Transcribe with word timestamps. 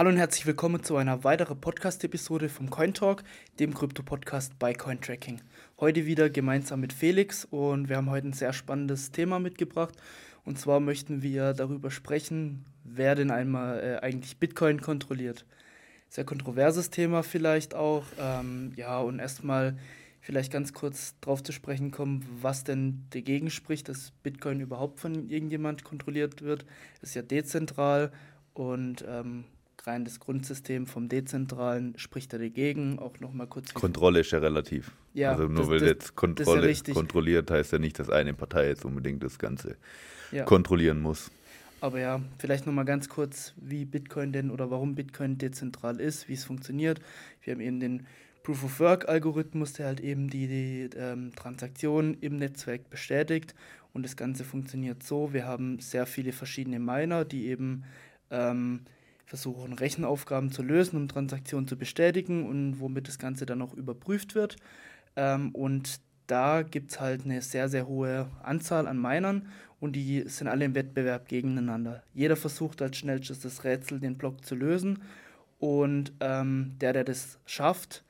Hallo 0.00 0.08
und 0.08 0.16
herzlich 0.16 0.46
willkommen 0.46 0.82
zu 0.82 0.96
einer 0.96 1.24
weiteren 1.24 1.60
Podcast-Episode 1.60 2.48
vom 2.48 2.70
Cointalk, 2.70 3.22
dem 3.58 3.74
Krypto-Podcast 3.74 4.58
bei 4.58 4.72
Cointracking. 4.72 5.42
Heute 5.78 6.06
wieder 6.06 6.30
gemeinsam 6.30 6.80
mit 6.80 6.94
Felix 6.94 7.44
und 7.44 7.90
wir 7.90 7.98
haben 7.98 8.08
heute 8.08 8.28
ein 8.28 8.32
sehr 8.32 8.54
spannendes 8.54 9.12
Thema 9.12 9.38
mitgebracht. 9.40 9.94
Und 10.46 10.58
zwar 10.58 10.80
möchten 10.80 11.20
wir 11.20 11.52
darüber 11.52 11.90
sprechen, 11.90 12.64
wer 12.82 13.14
denn 13.14 13.30
einmal 13.30 13.78
äh, 13.78 13.98
eigentlich 13.98 14.38
Bitcoin 14.38 14.80
kontrolliert. 14.80 15.44
Sehr 16.08 16.24
kontroverses 16.24 16.88
Thema 16.88 17.22
vielleicht 17.22 17.74
auch. 17.74 18.06
Ähm, 18.18 18.72
ja, 18.76 19.00
und 19.00 19.18
erstmal 19.18 19.76
vielleicht 20.22 20.50
ganz 20.50 20.72
kurz 20.72 21.14
darauf 21.20 21.42
zu 21.42 21.52
sprechen 21.52 21.90
kommen, 21.90 22.24
was 22.40 22.64
denn 22.64 23.04
dagegen 23.10 23.50
spricht, 23.50 23.90
dass 23.90 24.12
Bitcoin 24.22 24.60
überhaupt 24.60 24.98
von 24.98 25.28
irgendjemand 25.28 25.84
kontrolliert 25.84 26.40
wird. 26.40 26.64
Ist 27.02 27.16
ja 27.16 27.20
dezentral 27.20 28.10
und 28.54 29.04
ähm, 29.06 29.44
rein 29.86 30.04
das 30.04 30.20
Grundsystem 30.20 30.86
vom 30.86 31.08
Dezentralen 31.08 31.94
spricht 31.98 32.32
er 32.32 32.38
dagegen. 32.38 32.98
Auch 32.98 33.18
nochmal 33.20 33.46
kurz. 33.46 33.72
Kontrolle 33.74 34.20
ist 34.20 34.30
ja 34.30 34.38
relativ. 34.38 34.92
Ja, 35.14 35.32
also 35.32 35.44
nur 35.44 35.62
das, 35.62 35.68
weil 35.68 35.78
das, 35.80 35.88
jetzt 35.88 36.16
Kontrolle 36.16 36.70
ja 36.70 36.94
kontrolliert, 36.94 37.50
heißt 37.50 37.72
ja 37.72 37.78
nicht, 37.78 37.98
dass 37.98 38.10
eine 38.10 38.34
Partei 38.34 38.68
jetzt 38.68 38.84
unbedingt 38.84 39.22
das 39.22 39.38
Ganze 39.38 39.76
ja. 40.32 40.44
kontrollieren 40.44 41.00
muss. 41.00 41.30
Aber 41.80 41.98
ja, 41.98 42.20
vielleicht 42.38 42.66
nochmal 42.66 42.84
ganz 42.84 43.08
kurz, 43.08 43.54
wie 43.56 43.84
Bitcoin 43.84 44.32
denn 44.32 44.50
oder 44.50 44.70
warum 44.70 44.94
Bitcoin 44.94 45.38
dezentral 45.38 45.98
ist, 45.98 46.28
wie 46.28 46.34
es 46.34 46.44
funktioniert. 46.44 47.00
Wir 47.42 47.54
haben 47.54 47.60
eben 47.60 47.80
den 47.80 48.06
Proof 48.42 48.64
of 48.64 48.80
Work-Algorithmus, 48.80 49.72
der 49.74 49.86
halt 49.86 50.00
eben 50.00 50.28
die, 50.28 50.46
die 50.46 50.90
ähm, 50.96 51.32
Transaktionen 51.34 52.18
im 52.20 52.36
Netzwerk 52.36 52.90
bestätigt. 52.90 53.54
Und 53.92 54.02
das 54.04 54.16
Ganze 54.16 54.44
funktioniert 54.44 55.02
so: 55.02 55.32
Wir 55.32 55.46
haben 55.46 55.78
sehr 55.80 56.06
viele 56.06 56.32
verschiedene 56.32 56.78
Miner, 56.78 57.24
die 57.24 57.46
eben 57.46 57.84
ähm, 58.30 58.82
versuchen, 59.30 59.74
Rechenaufgaben 59.74 60.50
zu 60.50 60.60
lösen, 60.60 60.96
um 60.96 61.06
Transaktionen 61.06 61.68
zu 61.68 61.76
bestätigen 61.76 62.46
und 62.46 62.80
womit 62.80 63.06
das 63.06 63.20
Ganze 63.20 63.46
dann 63.46 63.62
auch 63.62 63.74
überprüft 63.74 64.34
wird. 64.34 64.56
Ähm, 65.14 65.54
und 65.54 66.00
da 66.26 66.62
gibt 66.62 66.90
es 66.90 67.00
halt 67.00 67.24
eine 67.24 67.40
sehr, 67.40 67.68
sehr 67.68 67.86
hohe 67.86 68.28
Anzahl 68.42 68.88
an 68.88 69.00
Minern 69.00 69.46
und 69.78 69.94
die 69.94 70.24
sind 70.26 70.48
alle 70.48 70.64
im 70.64 70.74
Wettbewerb 70.74 71.28
gegeneinander. 71.28 72.02
Jeder 72.12 72.34
versucht 72.34 72.82
als 72.82 72.96
schnellstes 72.96 73.38
das 73.38 73.62
Rätsel, 73.62 74.00
den 74.00 74.18
Block 74.18 74.44
zu 74.44 74.56
lösen 74.56 74.98
und 75.60 76.12
ähm, 76.18 76.74
der, 76.80 76.92
der 76.92 77.04
das 77.04 77.38
schafft, 77.46 78.02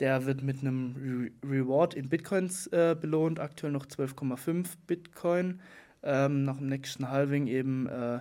der 0.00 0.26
wird 0.26 0.42
mit 0.42 0.60
einem 0.60 1.30
Re 1.42 1.50
Reward 1.50 1.94
in 1.94 2.10
Bitcoins 2.10 2.66
äh, 2.68 2.94
belohnt, 2.94 3.40
aktuell 3.40 3.72
noch 3.72 3.86
12,5 3.86 4.66
Bitcoin, 4.86 5.60
ähm, 6.02 6.44
nach 6.44 6.58
dem 6.58 6.68
nächsten 6.68 7.08
Halving 7.08 7.46
eben 7.46 7.86
äh, 7.86 8.20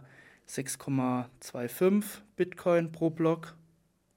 6,25 0.49 2.03
Bitcoin 2.35 2.91
pro 2.91 3.09
Block, 3.09 3.55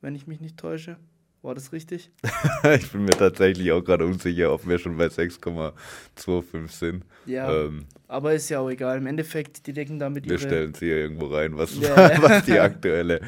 wenn 0.00 0.14
ich 0.14 0.26
mich 0.26 0.40
nicht 0.40 0.56
täusche. 0.56 0.96
War 1.42 1.54
das 1.54 1.72
richtig? 1.72 2.10
ich 2.76 2.92
bin 2.92 3.04
mir 3.04 3.12
tatsächlich 3.12 3.72
auch 3.72 3.80
gerade 3.80 4.04
unsicher, 4.04 4.52
ob 4.52 4.68
wir 4.68 4.78
schon 4.78 4.98
bei 4.98 5.06
6,25 5.06 6.68
sind. 6.68 7.04
Ja, 7.24 7.50
ähm, 7.50 7.86
aber 8.08 8.34
ist 8.34 8.50
ja 8.50 8.60
auch 8.60 8.68
egal. 8.68 8.98
Im 8.98 9.06
Endeffekt, 9.06 9.66
die 9.66 9.72
decken 9.72 9.98
damit 9.98 10.28
Wir 10.28 10.38
stellen 10.38 10.74
sie 10.74 10.86
hier 10.86 10.96
irgendwo 10.96 11.26
rein, 11.26 11.56
was, 11.56 11.78
Ja. 11.80 11.96
was, 12.22 12.44
die 12.44 12.58
aktuelle, 12.60 13.22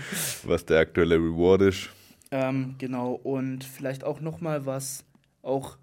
was 0.45 0.67
der 0.67 0.81
aktuelle 0.81 1.17
Reward 1.17 1.63
ist. 1.63 1.89
Ähm, 2.31 2.75
genau, 2.77 3.13
und 3.13 3.65
vielleicht 3.65 4.05
auch 4.05 4.21
nochmal, 4.21 4.67
was 4.67 5.05
auch 5.43 5.79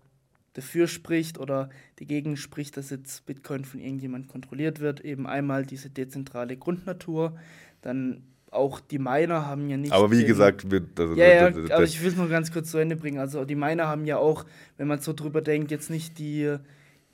dafür 0.53 0.87
spricht 0.87 1.39
oder 1.39 1.69
dagegen 1.97 2.37
spricht, 2.37 2.77
dass 2.77 2.89
jetzt 2.89 3.25
Bitcoin 3.25 3.65
von 3.65 3.79
irgendjemand 3.79 4.27
kontrolliert 4.27 4.79
wird. 4.79 5.01
Eben 5.01 5.27
einmal 5.27 5.65
diese 5.65 5.89
dezentrale 5.89 6.57
Grundnatur, 6.57 7.37
dann 7.81 8.23
auch 8.51 8.79
die 8.79 8.99
Miner 8.99 9.45
haben 9.45 9.69
ja 9.69 9.77
nicht. 9.77 9.91
Aber 9.91 10.11
wie 10.11 10.25
gesagt, 10.25 10.71
wird, 10.71 10.99
also 10.99 11.15
Ja, 11.15 11.49
ja, 11.49 11.75
aber 11.75 11.83
ich 11.83 12.01
will 12.01 12.09
es 12.09 12.15
nur 12.15 12.29
ganz 12.29 12.51
kurz 12.51 12.71
zu 12.71 12.77
Ende 12.77 12.95
bringen. 12.95 13.19
Also 13.19 13.45
die 13.45 13.55
Miner 13.55 13.87
haben 13.87 14.05
ja 14.05 14.17
auch, 14.17 14.45
wenn 14.77 14.87
man 14.87 14.99
so 14.99 15.13
drüber 15.13 15.41
denkt, 15.41 15.71
jetzt 15.71 15.89
nicht 15.89 16.17
die, 16.17 16.55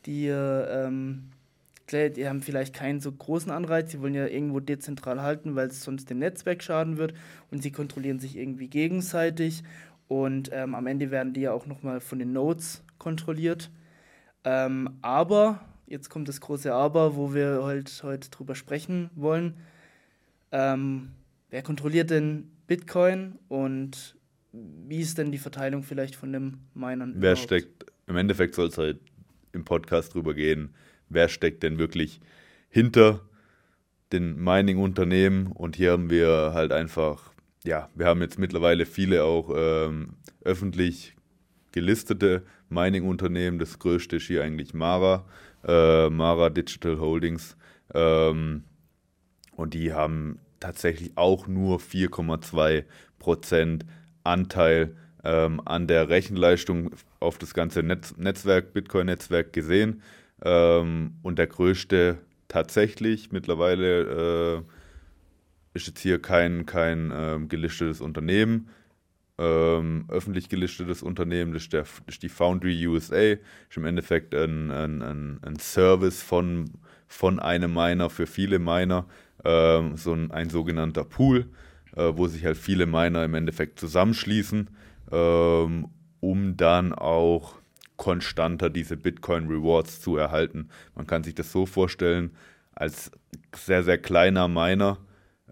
die, 0.06 0.28
ähm, 0.28 1.24
klar, 1.88 2.10
die 2.10 2.28
haben 2.28 2.42
vielleicht 2.42 2.74
keinen 2.74 3.02
so 3.02 3.12
großen 3.12 3.52
Anreiz, 3.52 3.92
sie 3.92 4.02
wollen 4.02 4.14
ja 4.14 4.28
irgendwo 4.28 4.60
dezentral 4.60 5.22
halten, 5.22 5.56
weil 5.56 5.68
es 5.68 5.84
sonst 5.84 6.10
dem 6.10 6.20
Netzwerk 6.20 6.64
schaden 6.64 6.98
wird 6.98 7.14
und 7.52 7.62
sie 7.62 7.72
kontrollieren 7.72 8.20
sich 8.20 8.38
irgendwie 8.38 8.68
gegenseitig 8.68 9.64
und 10.08 10.52
ähm, 10.54 10.76
am 10.76 10.88
Ende 10.88 11.12
werden 11.12 11.34
die 11.34 11.42
ja 11.42 11.52
auch 11.52 11.66
nochmal 11.66 12.00
von 12.00 12.20
den 12.20 12.32
Nodes 12.32 12.84
kontrolliert. 13.06 13.70
Ähm, 14.44 14.98
aber, 15.04 15.64
jetzt 15.86 16.10
kommt 16.10 16.28
das 16.28 16.42
große 16.42 16.74
Aber, 16.74 17.16
wo 17.16 17.36
wir 17.36 17.64
halt 17.64 18.02
heute 18.02 18.32
drüber 18.32 18.56
sprechen 18.56 19.12
wollen. 19.14 19.58
Ähm, 20.52 21.12
wer 21.52 21.62
kontrolliert 21.62 22.10
denn 22.10 22.50
Bitcoin 22.66 23.38
und 23.48 24.16
wie 24.52 25.02
ist 25.02 25.20
denn 25.20 25.32
die 25.32 25.38
Verteilung 25.38 25.84
vielleicht 25.84 26.16
von 26.16 26.34
dem 26.34 26.62
Minern? 26.74 27.14
wer 27.18 27.34
überhaupt? 27.34 27.44
steckt, 27.44 27.86
im 28.08 28.18
Endeffekt 28.18 28.56
soll 28.56 28.70
es 28.70 28.78
halt 28.80 29.00
im 29.52 29.66
Podcast 29.66 30.16
drüber 30.16 30.34
gehen, 30.34 30.74
wer 31.08 31.30
steckt 31.30 31.62
denn 31.62 31.78
wirklich 31.78 32.20
hinter 32.70 33.22
den 34.14 34.36
Mining-Unternehmen 34.44 35.52
und 35.52 35.76
hier 35.76 35.92
haben 35.92 36.10
wir 36.10 36.54
halt 36.56 36.72
einfach, 36.72 37.32
ja, 37.66 37.88
wir 37.94 38.08
haben 38.08 38.22
jetzt 38.22 38.40
mittlerweile 38.40 38.88
viele 38.88 39.24
auch 39.26 39.54
ähm, 39.56 40.16
öffentlich 40.44 41.16
gelistete 41.72 42.42
Mining-Unternehmen, 42.70 43.60
das 43.60 43.80
größte 43.80 44.18
ist 44.18 44.28
hier 44.28 44.44
eigentlich 44.44 44.74
Mara, 44.74 45.26
äh, 45.66 46.10
Mara 46.10 46.50
Digital 46.50 47.00
Holdings 47.00 47.58
ähm, 47.94 48.64
und 49.56 49.74
die 49.74 49.94
haben 49.94 50.40
tatsächlich 50.60 51.12
auch 51.16 51.48
nur 51.48 51.80
4,2 51.80 52.84
Prozent 53.20 53.86
Anteil 54.24 54.96
ähm, 55.24 55.62
an 55.66 55.88
der 55.88 56.10
Rechenleistung 56.10 56.92
auf 57.20 57.38
das 57.38 57.54
ganze 57.54 57.84
Netz 57.84 58.16
Netzwerk, 58.18 58.74
Bitcoin-Netzwerk 58.74 59.54
gesehen. 59.54 60.02
Ähm, 60.44 61.16
und 61.24 61.40
der 61.40 61.48
größte 61.48 62.20
tatsächlich 62.48 63.32
mittlerweile 63.32 64.58
äh, 64.58 64.62
ist 65.74 65.88
jetzt 65.88 66.00
hier 66.00 66.22
kein, 66.22 66.66
kein 66.66 67.12
ähm, 67.14 67.50
gelistetes 67.50 68.02
Unternehmen, 68.02 68.70
ähm, 69.38 70.06
öffentlich 70.08 70.50
gelistetes 70.50 71.04
Unternehmen, 71.04 71.54
das 71.54 71.64
ist, 71.64 71.74
der, 71.74 71.82
das 71.82 72.16
ist 72.16 72.24
die 72.24 72.30
Foundry 72.30 72.88
USA, 72.88 73.34
ist 73.34 73.76
im 73.76 73.86
Endeffekt 73.86 74.34
ein, 74.34 74.72
ein, 74.72 75.02
ein, 75.02 75.40
ein 75.42 75.60
Service 75.60 76.22
von, 76.22 76.72
von 77.08 77.40
einem 77.40 77.74
Miner 77.74 78.10
für 78.10 78.28
viele 78.28 78.60
Miner, 78.60 79.06
ähm, 79.44 79.98
so 79.98 80.14
ein, 80.14 80.32
ein 80.32 80.50
sogenannter 80.50 81.04
Pool, 81.04 81.48
äh, 81.96 82.12
wo 82.16 82.28
sich 82.28 82.46
halt 82.46 82.58
viele 82.58 82.86
Miner 82.86 83.26
im 83.26 83.34
Endeffekt 83.34 83.80
zusammenschließen, 83.80 84.70
ähm, 85.12 85.88
um 86.22 86.58
dann 86.58 86.94
auch 86.94 87.56
konstanter 87.98 88.70
diese 88.70 88.98
Bitcoin 88.98 89.48
Rewards 89.48 90.02
zu 90.02 90.18
erhalten. 90.18 90.70
Man 90.96 91.08
kann 91.08 91.24
sich 91.24 91.36
das 91.36 91.52
so 91.52 91.66
vorstellen, 91.66 92.32
als 92.74 93.12
sehr, 93.56 93.84
sehr 93.84 93.98
kleiner 93.98 94.48
Miner 94.48 94.98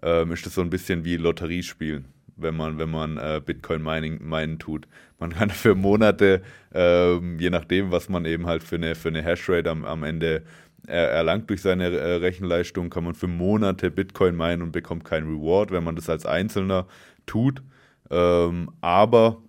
ähm, 0.02 0.32
ist 0.32 0.44
das 0.44 0.54
so 0.54 0.60
ein 0.60 0.70
bisschen 0.70 1.04
wie 1.04 1.16
Lotteriespielen, 1.16 2.04
wenn 2.36 2.56
man, 2.56 2.78
wenn 2.78 2.90
man 2.90 3.16
äh, 3.16 3.40
Bitcoin 3.44 3.82
Mining 3.82 4.26
meinen 4.26 4.58
tut. 4.58 4.86
Man 5.18 5.32
kann 5.32 5.50
für 5.50 5.74
Monate, 5.74 6.42
ähm, 6.72 7.38
je 7.38 7.50
nachdem, 7.50 7.90
was 7.90 8.08
man 8.08 8.24
eben 8.24 8.46
halt 8.46 8.62
für 8.62 8.76
eine, 8.76 8.94
für 8.94 9.08
eine 9.08 9.22
Hashrate 9.22 9.70
am, 9.70 9.84
am 9.84 10.02
Ende 10.02 10.42
er, 10.86 11.10
erlangt 11.10 11.48
durch 11.50 11.62
seine 11.62 11.84
äh, 11.96 12.14
Rechenleistung, 12.16 12.90
kann 12.90 13.04
man 13.04 13.14
für 13.14 13.26
Monate 13.28 13.90
Bitcoin 13.90 14.36
meinen 14.36 14.62
und 14.62 14.72
bekommt 14.72 15.04
keinen 15.04 15.28
Reward, 15.28 15.70
wenn 15.70 15.84
man 15.84 15.96
das 15.96 16.10
als 16.10 16.26
Einzelner 16.26 16.86
tut. 17.26 17.62
Ähm, 18.10 18.70
aber 18.80 19.42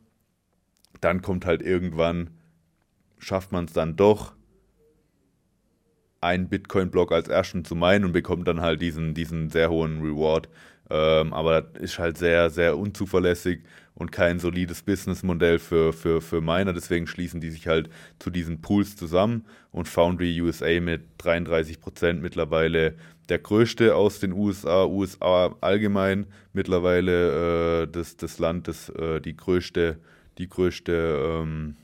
dann 1.01 1.21
kommt 1.21 1.45
halt 1.45 1.61
irgendwann, 1.61 2.29
schafft 3.19 3.51
man 3.51 3.65
es 3.65 3.73
dann 3.73 3.95
doch, 3.95 4.33
einen 6.21 6.49
Bitcoin-Block 6.49 7.11
als 7.11 7.27
ersten 7.27 7.65
zu 7.65 7.75
meinen 7.75 8.05
und 8.05 8.11
bekommt 8.11 8.47
dann 8.47 8.61
halt 8.61 8.81
diesen, 8.81 9.13
diesen 9.13 9.49
sehr 9.49 9.69
hohen 9.69 10.01
Reward. 10.01 10.49
Ähm, 10.89 11.33
aber 11.33 11.61
das 11.61 11.81
ist 11.81 11.99
halt 11.99 12.17
sehr, 12.17 12.49
sehr 12.49 12.77
unzuverlässig 12.77 13.63
und 13.95 14.11
kein 14.11 14.39
solides 14.39 14.83
Businessmodell 14.83 15.57
für, 15.57 15.93
für, 15.93 16.21
für 16.21 16.41
Miner. 16.41 16.73
Deswegen 16.73 17.07
schließen 17.07 17.41
die 17.41 17.49
sich 17.49 17.67
halt 17.67 17.89
zu 18.19 18.29
diesen 18.29 18.61
Pools 18.61 18.95
zusammen 18.95 19.45
und 19.71 19.87
Foundry 19.87 20.41
USA 20.41 20.79
mit 20.79 21.03
33% 21.19 22.13
mittlerweile 22.15 22.95
der 23.29 23.39
größte 23.39 23.95
aus 23.95 24.19
den 24.19 24.33
USA, 24.33 24.85
USA 24.85 25.55
allgemein 25.61 26.27
mittlerweile 26.53 27.83
äh, 27.83 27.87
das, 27.87 28.17
das 28.17 28.37
Land, 28.37 28.67
das 28.67 28.89
äh, 28.89 29.19
die 29.19 29.35
größte, 29.35 29.97
die 30.37 30.47
größte 30.47 31.41
ähm, 31.41 31.75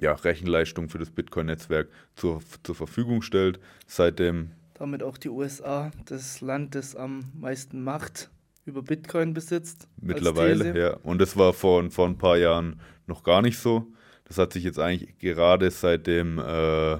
ja, 0.00 0.12
Rechenleistung 0.12 0.88
für 0.88 0.98
das 0.98 1.10
Bitcoin-Netzwerk 1.10 1.88
zur, 2.14 2.40
zur 2.62 2.74
Verfügung 2.74 3.22
stellt. 3.22 3.58
Seitdem 3.86 4.52
Damit 4.78 5.02
auch 5.02 5.16
die 5.16 5.30
USA, 5.30 5.90
das 6.04 6.40
Land, 6.40 6.74
das 6.74 6.94
am 6.94 7.32
meisten 7.34 7.82
Macht 7.82 8.30
über 8.66 8.82
Bitcoin 8.82 9.32
besitzt. 9.32 9.88
mittlerweile, 10.00 10.78
ja. 10.78 10.96
Und 11.02 11.20
das 11.20 11.36
war 11.36 11.52
vor, 11.52 11.90
vor 11.90 12.06
ein 12.06 12.18
paar 12.18 12.36
Jahren 12.36 12.80
noch 13.06 13.22
gar 13.22 13.40
nicht 13.40 13.58
so. 13.58 13.86
Das 14.24 14.38
hat 14.38 14.52
sich 14.52 14.64
jetzt 14.64 14.78
eigentlich 14.78 15.16
gerade 15.18 15.70
seit 15.70 16.06
dem 16.06 16.38
äh, 16.38 16.98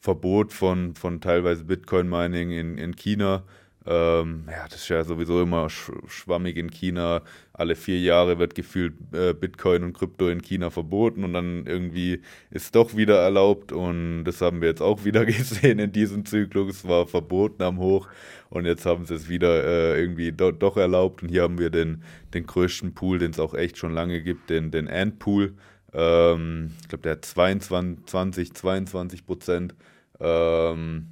Verbot 0.00 0.52
von, 0.52 0.94
von 0.94 1.20
teilweise 1.20 1.64
Bitcoin-Mining 1.64 2.50
in, 2.50 2.78
in 2.78 2.96
China 2.96 3.44
Ähm, 3.86 4.44
ja, 4.50 4.64
das 4.68 4.82
ist 4.82 4.88
ja 4.88 5.02
sowieso 5.04 5.40
immer 5.42 5.70
sch 5.70 5.90
schwammig 6.06 6.56
in 6.56 6.70
China. 6.70 7.22
Alle 7.52 7.74
vier 7.74 8.00
Jahre 8.00 8.38
wird 8.38 8.54
gefühlt 8.54 8.94
äh, 9.12 9.32
Bitcoin 9.32 9.82
und 9.84 9.94
Krypto 9.94 10.28
in 10.28 10.42
China 10.42 10.70
verboten 10.70 11.24
und 11.24 11.32
dann 11.32 11.64
irgendwie 11.66 12.22
ist 12.50 12.74
doch 12.74 12.96
wieder 12.96 13.18
erlaubt. 13.20 13.72
Und 13.72 14.24
das 14.24 14.40
haben 14.40 14.60
wir 14.60 14.68
jetzt 14.68 14.82
auch 14.82 15.04
wieder 15.04 15.24
gesehen 15.26 15.78
in 15.78 15.92
diesem 15.92 16.26
Zyklus. 16.26 16.78
Es 16.78 16.88
war 16.88 17.06
verboten 17.06 17.62
am 17.62 17.78
Hoch 17.78 18.08
und 18.50 18.66
jetzt 18.66 18.84
haben 18.84 19.06
sie 19.06 19.14
es 19.14 19.28
wieder 19.28 19.64
äh, 19.64 20.00
irgendwie 20.00 20.32
do 20.32 20.50
doch 20.50 20.76
erlaubt. 20.76 21.22
Und 21.22 21.30
hier 21.30 21.42
haben 21.42 21.58
wir 21.58 21.70
den, 21.70 22.02
den 22.34 22.46
größten 22.46 22.94
Pool, 22.94 23.18
den 23.18 23.30
es 23.30 23.40
auch 23.40 23.54
echt 23.54 23.78
schon 23.78 23.92
lange 23.94 24.22
gibt, 24.22 24.50
den, 24.50 24.70
den 24.70 24.88
Ant-Pool. 24.88 25.54
Ähm, 25.92 26.72
ich 26.82 26.88
glaube, 26.88 27.02
der 27.02 27.12
hat 27.12 27.24
22, 27.24 28.54
22 28.54 29.24
Prozent. 29.24 29.74
Ähm, 30.20 31.06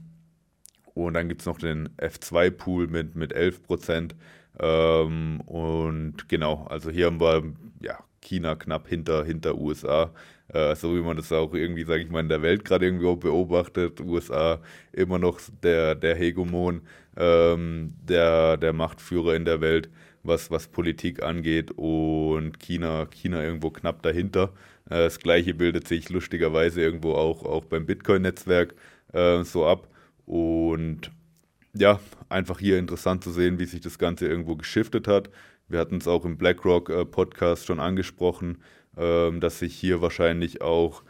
und 0.96 1.14
dann 1.14 1.28
gibt 1.28 1.42
es 1.42 1.46
noch 1.46 1.58
den 1.58 1.90
F2-Pool 1.98 2.88
mit, 2.88 3.16
mit 3.16 3.32
11 3.34 3.62
Prozent. 3.64 4.16
Ähm, 4.58 5.40
und 5.42 6.28
genau, 6.28 6.66
also 6.70 6.90
hier 6.90 7.06
haben 7.06 7.20
wir 7.20 7.42
ja, 7.82 7.98
China 8.22 8.54
knapp 8.56 8.88
hinter, 8.88 9.24
hinter 9.24 9.56
USA. 9.58 10.10
Äh, 10.48 10.74
so 10.74 10.96
wie 10.96 11.02
man 11.02 11.16
das 11.18 11.30
auch 11.32 11.52
irgendwie, 11.52 11.84
sage 11.84 12.02
ich 12.02 12.10
mal, 12.10 12.20
in 12.20 12.30
der 12.30 12.40
Welt 12.40 12.64
gerade 12.64 12.86
irgendwie 12.86 13.14
beobachtet. 13.14 14.00
USA 14.00 14.60
immer 14.92 15.18
noch 15.18 15.38
der, 15.62 15.94
der 15.94 16.14
Hegemon, 16.16 16.80
ähm, 17.18 17.92
der, 18.08 18.56
der 18.56 18.72
Machtführer 18.72 19.34
in 19.34 19.44
der 19.44 19.60
Welt, 19.60 19.90
was, 20.22 20.50
was 20.50 20.68
Politik 20.68 21.22
angeht. 21.22 21.72
Und 21.72 22.58
China, 22.58 23.06
China 23.12 23.44
irgendwo 23.44 23.70
knapp 23.70 24.00
dahinter. 24.02 24.54
Äh, 24.88 25.04
das 25.04 25.18
gleiche 25.18 25.52
bildet 25.52 25.86
sich 25.88 26.08
lustigerweise 26.08 26.80
irgendwo 26.80 27.12
auch, 27.12 27.44
auch 27.44 27.64
beim 27.66 27.84
Bitcoin-Netzwerk 27.84 28.74
äh, 29.12 29.44
so 29.44 29.66
ab. 29.66 29.88
Und 30.26 31.10
ja, 31.72 32.00
einfach 32.28 32.58
hier 32.58 32.78
interessant 32.78 33.24
zu 33.24 33.30
sehen, 33.30 33.58
wie 33.58 33.66
sich 33.66 33.80
das 33.80 33.98
Ganze 33.98 34.26
irgendwo 34.26 34.56
geschiftet 34.56 35.08
hat. 35.08 35.30
Wir 35.68 35.78
hatten 35.78 35.96
es 35.96 36.08
auch 36.08 36.24
im 36.24 36.36
BlackRock 36.36 36.90
äh, 36.90 37.56
schon 37.56 37.80
angesprochen, 37.80 38.58
ähm, 38.96 39.40
dass 39.40 39.58
sich 39.58 39.74
hier 39.74 40.00
wahrscheinlich 40.00 40.62
auch 40.62 41.02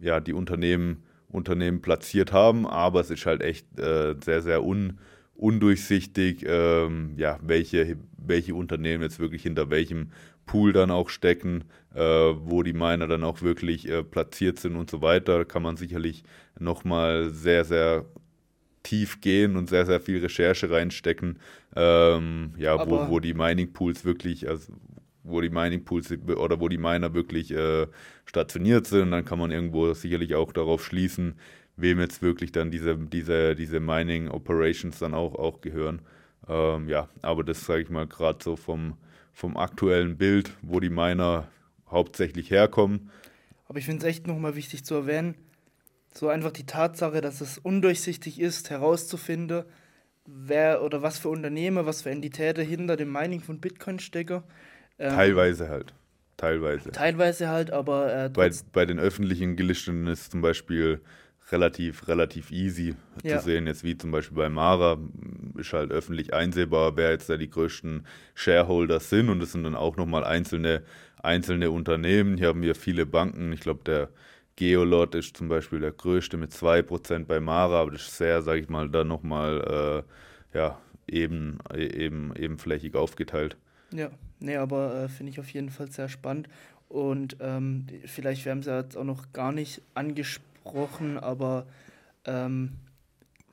ja, 0.00 0.20
die 0.20 0.32
Unternehmen, 0.32 1.04
Unternehmen 1.28 1.82
platziert 1.82 2.32
haben, 2.32 2.66
aber 2.66 3.00
es 3.00 3.10
ist 3.10 3.26
halt 3.26 3.42
echt 3.42 3.78
äh, 3.78 4.14
sehr, 4.24 4.42
sehr 4.42 4.64
un, 4.64 4.98
undurchsichtig, 5.34 6.44
ähm, 6.46 7.14
ja, 7.16 7.38
welche, 7.42 7.96
welche 8.16 8.54
Unternehmen 8.54 9.02
jetzt 9.02 9.18
wirklich 9.18 9.42
hinter 9.42 9.70
welchem 9.70 10.10
Pool 10.46 10.72
dann 10.72 10.90
auch 10.90 11.08
stecken, 11.08 11.64
äh, 11.94 12.00
wo 12.00 12.62
die 12.62 12.72
Miner 12.72 13.08
dann 13.08 13.24
auch 13.24 13.42
wirklich 13.42 13.88
äh, 13.88 14.02
platziert 14.02 14.58
sind 14.58 14.76
und 14.76 14.90
so 14.90 15.00
weiter. 15.02 15.38
Da 15.38 15.44
kann 15.44 15.62
man 15.62 15.76
sicherlich 15.76 16.22
nochmal 16.58 17.30
sehr, 17.30 17.64
sehr 17.64 18.04
tief 18.84 19.20
gehen 19.20 19.56
und 19.56 19.68
sehr, 19.68 19.84
sehr 19.86 19.98
viel 19.98 20.20
Recherche 20.20 20.70
reinstecken, 20.70 21.40
ähm, 21.74 22.52
ja, 22.56 22.86
wo, 22.86 23.08
wo 23.08 23.18
die 23.18 23.34
Mining 23.34 23.72
Pools 23.72 24.04
wirklich, 24.04 24.48
also 24.48 24.72
wo 25.24 25.40
die 25.40 25.50
Mining 25.50 25.84
Pools 25.84 26.12
oder 26.12 26.60
wo 26.60 26.68
die 26.68 26.78
Miner 26.78 27.14
wirklich 27.14 27.50
äh, 27.50 27.88
stationiert 28.26 28.86
sind. 28.86 29.02
Und 29.02 29.10
dann 29.10 29.24
kann 29.24 29.38
man 29.38 29.50
irgendwo 29.50 29.92
sicherlich 29.94 30.34
auch 30.36 30.52
darauf 30.52 30.84
schließen, 30.84 31.34
wem 31.76 31.98
jetzt 31.98 32.22
wirklich 32.22 32.52
dann 32.52 32.70
diese, 32.70 32.96
diese, 32.96 33.56
diese 33.56 33.80
Mining 33.80 34.28
Operations 34.28 34.98
dann 34.98 35.14
auch, 35.14 35.34
auch 35.34 35.60
gehören. 35.60 36.02
Ähm, 36.46 36.88
ja, 36.88 37.08
aber 37.22 37.42
das 37.42 37.64
sage 37.64 37.82
ich 37.82 37.90
mal 37.90 38.06
gerade 38.06 38.44
so 38.44 38.54
vom, 38.54 38.98
vom 39.32 39.56
aktuellen 39.56 40.16
Bild, 40.18 40.52
wo 40.62 40.78
die 40.78 40.90
Miner 40.90 41.48
hauptsächlich 41.90 42.50
herkommen. 42.50 43.10
Aber 43.66 43.78
ich 43.78 43.86
finde 43.86 44.06
es 44.06 44.10
echt 44.10 44.26
nochmal 44.26 44.56
wichtig 44.56 44.84
zu 44.84 44.94
erwähnen, 44.94 45.34
so 46.16 46.28
einfach 46.28 46.52
die 46.52 46.66
Tatsache, 46.66 47.20
dass 47.20 47.40
es 47.40 47.58
undurchsichtig 47.58 48.40
ist, 48.40 48.70
herauszufinden, 48.70 49.64
wer 50.26 50.82
oder 50.82 51.02
was 51.02 51.18
für 51.18 51.28
Unternehmen, 51.28 51.86
was 51.86 52.02
für 52.02 52.10
Entitäten 52.10 52.64
hinter 52.64 52.96
dem 52.96 53.12
Mining 53.12 53.40
von 53.40 53.60
Bitcoin 53.60 53.98
stecken. 53.98 54.42
Ähm, 54.98 55.10
teilweise 55.10 55.68
halt. 55.68 55.92
Teilweise. 56.36 56.90
Teilweise 56.90 57.48
halt, 57.48 57.70
aber. 57.70 58.24
Äh, 58.24 58.28
bei, 58.28 58.50
bei 58.72 58.86
den 58.86 58.98
öffentlichen 58.98 59.56
Gelisteten 59.56 60.06
ist 60.06 60.32
zum 60.32 60.40
Beispiel 60.40 61.00
relativ, 61.52 62.08
relativ 62.08 62.50
easy 62.50 62.94
ja. 63.22 63.38
zu 63.38 63.44
sehen. 63.44 63.66
Jetzt 63.66 63.84
wie 63.84 63.96
zum 63.96 64.10
Beispiel 64.10 64.36
bei 64.36 64.48
Mara 64.48 64.98
ist 65.56 65.72
halt 65.72 65.90
öffentlich 65.90 66.32
einsehbar, 66.32 66.96
wer 66.96 67.10
jetzt 67.10 67.28
da 67.28 67.36
die 67.36 67.50
größten 67.50 68.06
Shareholder 68.34 69.00
sind 69.00 69.28
und 69.28 69.42
es 69.42 69.52
sind 69.52 69.64
dann 69.64 69.74
auch 69.74 69.96
nochmal 69.96 70.24
einzelne, 70.24 70.82
einzelne 71.22 71.70
Unternehmen. 71.70 72.36
Hier 72.36 72.48
haben 72.48 72.62
wir 72.62 72.74
viele 72.74 73.04
Banken. 73.04 73.52
Ich 73.52 73.60
glaube, 73.60 73.82
der 73.84 74.08
Geolot 74.56 75.14
ist 75.14 75.36
zum 75.36 75.48
Beispiel 75.48 75.80
der 75.80 75.92
größte 75.92 76.36
mit 76.36 76.52
2% 76.52 77.24
bei 77.24 77.40
Mara, 77.40 77.80
aber 77.80 77.92
das 77.92 78.02
ist 78.02 78.18
sehr, 78.18 78.42
sage 78.42 78.60
ich 78.60 78.68
mal, 78.68 78.88
da 78.88 79.04
nochmal 79.04 80.04
äh, 80.52 80.56
ja, 80.56 80.78
eben, 81.08 81.58
eben, 81.74 82.34
ebenflächig 82.36 82.94
aufgeteilt. 82.94 83.56
Ja, 83.92 84.10
nee, 84.40 84.56
aber 84.56 84.94
äh, 84.94 85.08
finde 85.08 85.30
ich 85.30 85.40
auf 85.40 85.50
jeden 85.50 85.70
Fall 85.70 85.90
sehr 85.90 86.08
spannend. 86.08 86.48
Und 86.88 87.36
ähm, 87.40 87.86
vielleicht, 88.04 88.44
wir 88.44 88.52
haben 88.52 88.60
es 88.60 88.66
ja 88.66 88.80
jetzt 88.80 88.96
auch 88.96 89.04
noch 89.04 89.32
gar 89.32 89.52
nicht 89.52 89.82
angesprochen, 89.94 91.18
aber 91.18 91.66
ähm, 92.24 92.74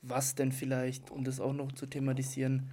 was 0.02 0.36
denn 0.36 0.52
vielleicht, 0.52 1.10
um 1.12 1.24
das 1.24 1.40
auch 1.40 1.54
noch 1.54 1.72
zu 1.72 1.86
thematisieren, 1.86 2.70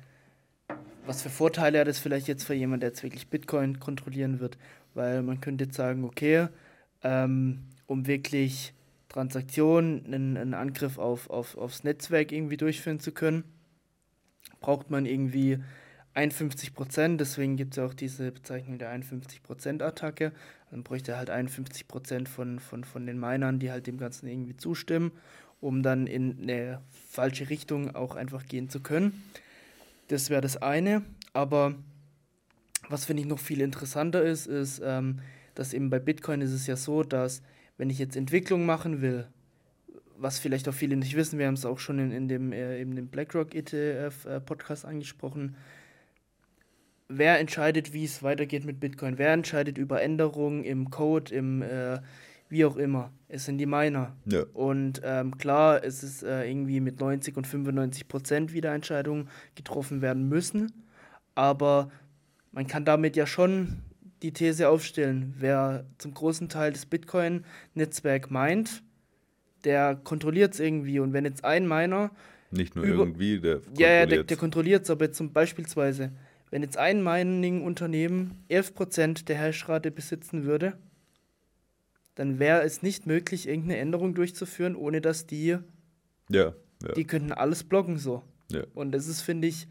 was 1.07 1.23
für 1.23 1.31
Vorteile 1.31 1.81
hat 1.81 1.89
es 1.89 1.99
vielleicht 1.99 2.29
jetzt 2.29 2.45
für 2.45 2.55
jemanden, 2.55 2.81
der 2.81 2.91
jetzt 2.91 3.03
wirklich 3.03 3.29
Bitcoin 3.29 3.81
kontrollieren 3.81 4.41
wird? 4.41 4.59
Weil 4.93 5.23
man 5.23 5.41
könnte 5.41 5.65
jetzt 5.65 5.77
sagen, 5.77 6.05
okay, 6.05 6.49
ähm, 7.03 7.65
um 7.89 8.07
wirklich 8.07 8.75
Transaktionen, 9.09 10.05
einen, 10.07 10.37
einen 10.37 10.55
Angriff 10.55 10.99
auf, 10.99 11.29
auf, 11.31 11.57
aufs 11.57 11.83
Netzwerk 11.83 12.31
irgendwie 12.31 12.59
durchführen 12.59 13.01
zu 13.01 13.11
können, 13.11 13.43
braucht 14.61 14.91
man 14.91 15.07
irgendwie 15.07 15.59
51 16.15 16.75
Prozent. 16.75 17.21
Deswegen 17.21 17.57
gibt 17.57 17.73
es 17.73 17.79
ja 17.79 17.87
auch 17.87 17.95
diese 17.95 18.31
Bezeichnung 18.31 18.79
der 18.79 18.91
51 18.91 19.43
Prozent 19.43 19.83
Attacke. 19.83 20.33
Dann 20.71 20.83
bräuchte 20.83 21.17
halt 21.17 21.31
51 21.31 21.89
Prozent 21.89 22.29
von, 22.29 22.61
von, 22.61 22.85
von 22.85 23.07
den 23.07 23.19
Minern, 23.19 23.59
die 23.59 23.71
halt 23.71 23.87
dem 23.87 23.97
Ganzen 23.97 24.29
irgendwie 24.29 24.57
zustimmen, 24.57 25.13
um 25.61 25.83
dann 25.83 26.07
in 26.07 26.43
eine 26.43 26.83
falsche 27.09 27.49
Richtung 27.49 27.95
auch 27.95 28.15
einfach 28.15 28.47
gehen 28.47 28.69
zu 28.69 28.81
können. 28.81 29.25
Das 30.09 30.29
wäre 30.29 30.43
das 30.43 30.59
eine. 30.59 31.03
Aber 31.33 31.75
was 32.91 33.07
finde 33.07 33.23
ich 33.23 33.29
noch 33.29 33.39
viel 33.39 33.63
interessanter 33.63 34.23
ist, 34.23 34.47
ist, 34.47 34.83
ähm, 34.85 35.21
dass 35.55 35.73
eben 35.73 35.89
bei 35.89 35.99
Bitcoin 35.99 36.43
ist 36.43 36.53
es 36.53 36.67
ja 36.67 36.77
so, 36.77 37.03
dass 37.03 37.43
wenn 37.79 37.89
ich 37.91 37.99
jetzt 37.99 38.17
Entwicklung 38.17 38.67
machen 38.67 39.01
will, 39.01 39.27
was 40.19 40.39
vielleicht 40.39 40.69
auch 40.69 40.75
viele 40.75 40.97
nicht 40.97 41.17
wissen, 41.17 41.39
wir 41.39 41.47
haben 41.47 41.55
es 41.55 41.65
auch 41.65 41.79
schon 41.79 41.99
in, 41.99 42.11
in 42.11 42.29
dem, 42.29 42.53
äh, 42.53 42.81
eben 42.81 42.97
dem 42.97 43.07
BlackRock 43.07 43.55
ETF 43.55 44.27
äh, 44.27 44.41
Podcast 44.41 44.85
angesprochen, 44.85 45.57
wer 47.09 47.39
entscheidet, 47.39 47.93
wie 47.93 48.05
es 48.05 48.23
weitergeht 48.23 48.65
mit 48.65 48.81
Bitcoin? 48.81 49.17
Wer 49.17 49.33
entscheidet 49.33 49.79
über 49.79 50.03
Änderungen 50.03 50.65
im 50.65 50.91
Code, 50.91 51.35
im 51.35 51.63
äh, 51.63 52.01
wie 52.49 52.65
auch 52.65 52.77
immer? 52.77 53.13
Es 53.29 53.45
sind 53.45 53.59
die 53.59 53.67
Miner. 53.67 54.17
Ja. 54.27 54.45
Und 54.55 55.01
ähm, 55.05 55.37
klar, 55.39 55.85
es 55.85 56.03
ist 56.03 56.23
äh, 56.23 56.49
irgendwie 56.49 56.81
mit 56.81 57.01
90 57.01 57.37
und 57.37 57.47
95 57.47 58.09
Prozent 58.09 58.53
wieder 58.53 58.75
Entscheidungen 58.75 59.29
getroffen 59.55 60.03
werden 60.03 60.29
müssen, 60.29 60.73
aber 61.35 61.91
man 62.53 62.67
kann 62.67 62.85
damit 62.85 63.17
ja 63.17 63.27
schon 63.27 63.83
die 64.23 64.33
These 64.33 64.69
aufstellen, 64.69 65.35
wer 65.39 65.87
zum 65.99 66.15
großen 66.15 66.49
Teil 66.49 66.73
das 66.73 66.87
Bitcoin-Netzwerk 66.87 68.31
meint, 68.31 68.83
der 69.65 69.97
kontrolliert 69.97 70.55
es 70.55 70.61
irgendwie. 70.61 71.01
Und 71.01 71.13
wenn 71.13 71.25
jetzt 71.25 71.45
ein 71.45 71.67
Miner. 71.67 72.11
Nicht 72.51 72.77
nur 72.77 72.85
über, 72.85 73.03
irgendwie, 73.03 73.41
der 73.41 73.57
kontrolliert 73.57 73.81
Ja, 73.81 73.89
ja, 73.89 74.07
der, 74.07 74.25
der 74.25 74.37
kontrolliert 74.37 74.85
es, 74.85 74.91
aber 74.91 75.07
jetzt 75.07 75.17
zum 75.17 75.33
beispielsweise, 75.33 76.13
wenn 76.51 76.63
jetzt 76.63 76.79
ein 76.79 77.03
Mining-Unternehmen 77.03 78.45
11% 78.51 79.27
der 79.27 79.37
Hashrate 79.37 79.91
besitzen 79.91 80.45
würde, 80.45 80.79
dann 82.15 82.39
wäre 82.39 82.63
es 82.63 82.83
nicht 82.83 83.07
möglich, 83.07 83.47
irgendeine 83.47 83.79
Änderung 83.79 84.15
durchzuführen, 84.15 84.75
ohne 84.75 85.01
dass 85.01 85.27
die. 85.27 85.59
Ja. 86.29 86.55
ja. 86.83 86.93
Die 86.97 87.05
könnten 87.05 87.33
alles 87.33 87.63
blocken 87.63 87.99
so. 87.99 88.23
Ja. 88.51 88.65
Und 88.75 88.93
das 88.93 89.07
ist, 89.07 89.21
finde 89.21 89.47
ich, 89.47 89.69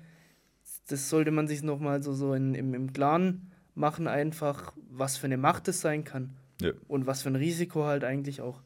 das 0.87 1.09
sollte 1.09 1.31
man 1.31 1.47
sich 1.47 1.63
nochmal 1.63 2.03
so, 2.03 2.13
so 2.13 2.33
in, 2.33 2.53
im, 2.55 2.73
im 2.73 2.93
Klaren 2.93 3.51
machen 3.77 4.07
einfach, 4.07 4.73
was 4.89 5.17
für 5.17 5.27
eine 5.27 5.37
Macht 5.37 5.67
es 5.67 5.81
sein 5.81 6.03
kann. 6.03 6.31
Ja. 6.61 6.71
Und 6.87 7.05
was 7.05 7.21
für 7.21 7.29
ein 7.29 7.35
Risiko 7.35 7.85
halt 7.85 8.03
eigentlich 8.03 8.41
auch. 8.41 8.61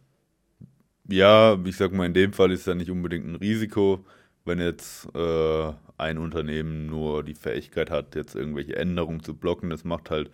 Ja, 1.09 1.59
ich 1.65 1.75
sag 1.75 1.91
mal, 1.91 2.05
in 2.05 2.13
dem 2.13 2.31
Fall 2.31 2.51
ist 2.51 2.65
ja 2.65 2.73
nicht 2.73 2.89
unbedingt 2.89 3.27
ein 3.27 3.35
Risiko, 3.35 4.05
wenn 4.45 4.59
jetzt 4.59 5.13
äh, 5.13 5.73
ein 5.97 6.17
Unternehmen 6.17 6.85
nur 6.87 7.23
die 7.23 7.33
Fähigkeit 7.33 7.91
hat, 7.91 8.15
jetzt 8.15 8.35
irgendwelche 8.35 8.77
Änderungen 8.77 9.21
zu 9.21 9.35
blocken. 9.35 9.69
Das 9.69 9.83
macht 9.83 10.09
halt 10.09 10.31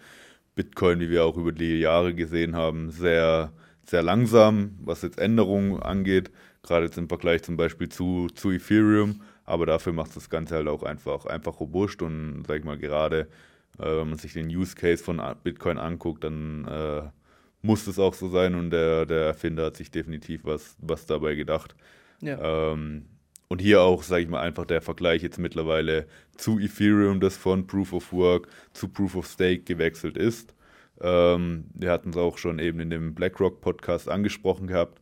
Bitcoin, 0.56 1.00
wie 1.00 1.10
wir 1.10 1.26
auch 1.26 1.38
über 1.38 1.52
die 1.52 1.80
Jahre 1.80 2.14
gesehen 2.14 2.56
haben, 2.56 2.92
sehr, 2.92 3.52
sehr 3.84 4.04
langsam, 4.04 4.78
was 4.84 5.02
jetzt 5.02 5.18
Änderungen 5.18 5.82
angeht. 5.82 6.30
Gerade 6.62 6.86
jetzt 6.86 6.98
im 6.98 7.10
Vergleich 7.10 7.42
zum 7.42 7.58
Beispiel 7.58 7.90
zu, 7.90 8.28
zu 8.36 8.52
Ethereum. 8.52 9.22
Aber 9.46 9.66
dafür 9.66 9.94
macht 9.94 10.16
das 10.16 10.30
Ganze 10.30 10.56
halt 10.56 10.68
auch 10.68 10.84
einfach, 10.84 11.26
einfach 11.26 11.60
robust 11.60 12.02
und, 12.02 12.44
sag 12.46 12.60
ich 12.60 12.66
mal, 12.66 12.78
gerade 12.78 13.28
wenn 13.78 14.10
man 14.10 14.18
sich 14.18 14.34
den 14.34 14.48
Use 14.48 14.76
Case 14.76 15.04
von 15.04 15.22
Bitcoin 15.44 15.78
anguckt, 15.78 16.24
dann 16.24 16.66
äh, 16.66 17.02
muss 17.62 17.88
es 17.88 18.00
auch 18.00 18.14
so 18.14 18.30
sein 18.30 18.56
und 18.56 18.72
der, 18.72 19.06
der 19.06 19.26
Erfinder 19.26 19.66
hat 19.66 19.78
sich 19.78 19.92
definitiv 19.92 20.42
was, 20.44 20.76
was 20.80 21.06
dabei 21.06 21.36
gedacht. 21.36 21.76
Ja. 22.22 22.72
Ähm, 22.74 23.06
und 23.50 23.62
hier 23.62 23.82
auch, 23.82 24.04
sage 24.04 24.24
ich 24.24 24.30
mal, 24.30 24.42
einfach 24.42 24.66
der 24.66 24.82
Vergleich 24.82 25.24
jetzt 25.24 25.40
mittlerweile 25.40 26.08
zu 26.36 26.60
Ethereum, 26.60 27.20
das 27.20 27.38
von 27.38 27.66
Proof 27.66 27.94
of 27.94 28.12
Work 28.12 28.50
zu 28.74 28.90
Proof 28.90 29.16
of 29.16 29.28
Stake 29.28 29.64
gewechselt 29.64 30.18
ist. 30.18 30.54
Ähm, 31.00 31.66
wir 31.74 31.92
hatten 31.92 32.10
es 32.10 32.18
auch 32.18 32.38
schon 32.38 32.60
eben 32.60 32.80
in 32.80 32.90
dem 32.90 33.16
BlackRock 33.16 33.62
Podcast 33.62 34.10
angesprochen 34.10 34.68
gehabt, 34.68 35.02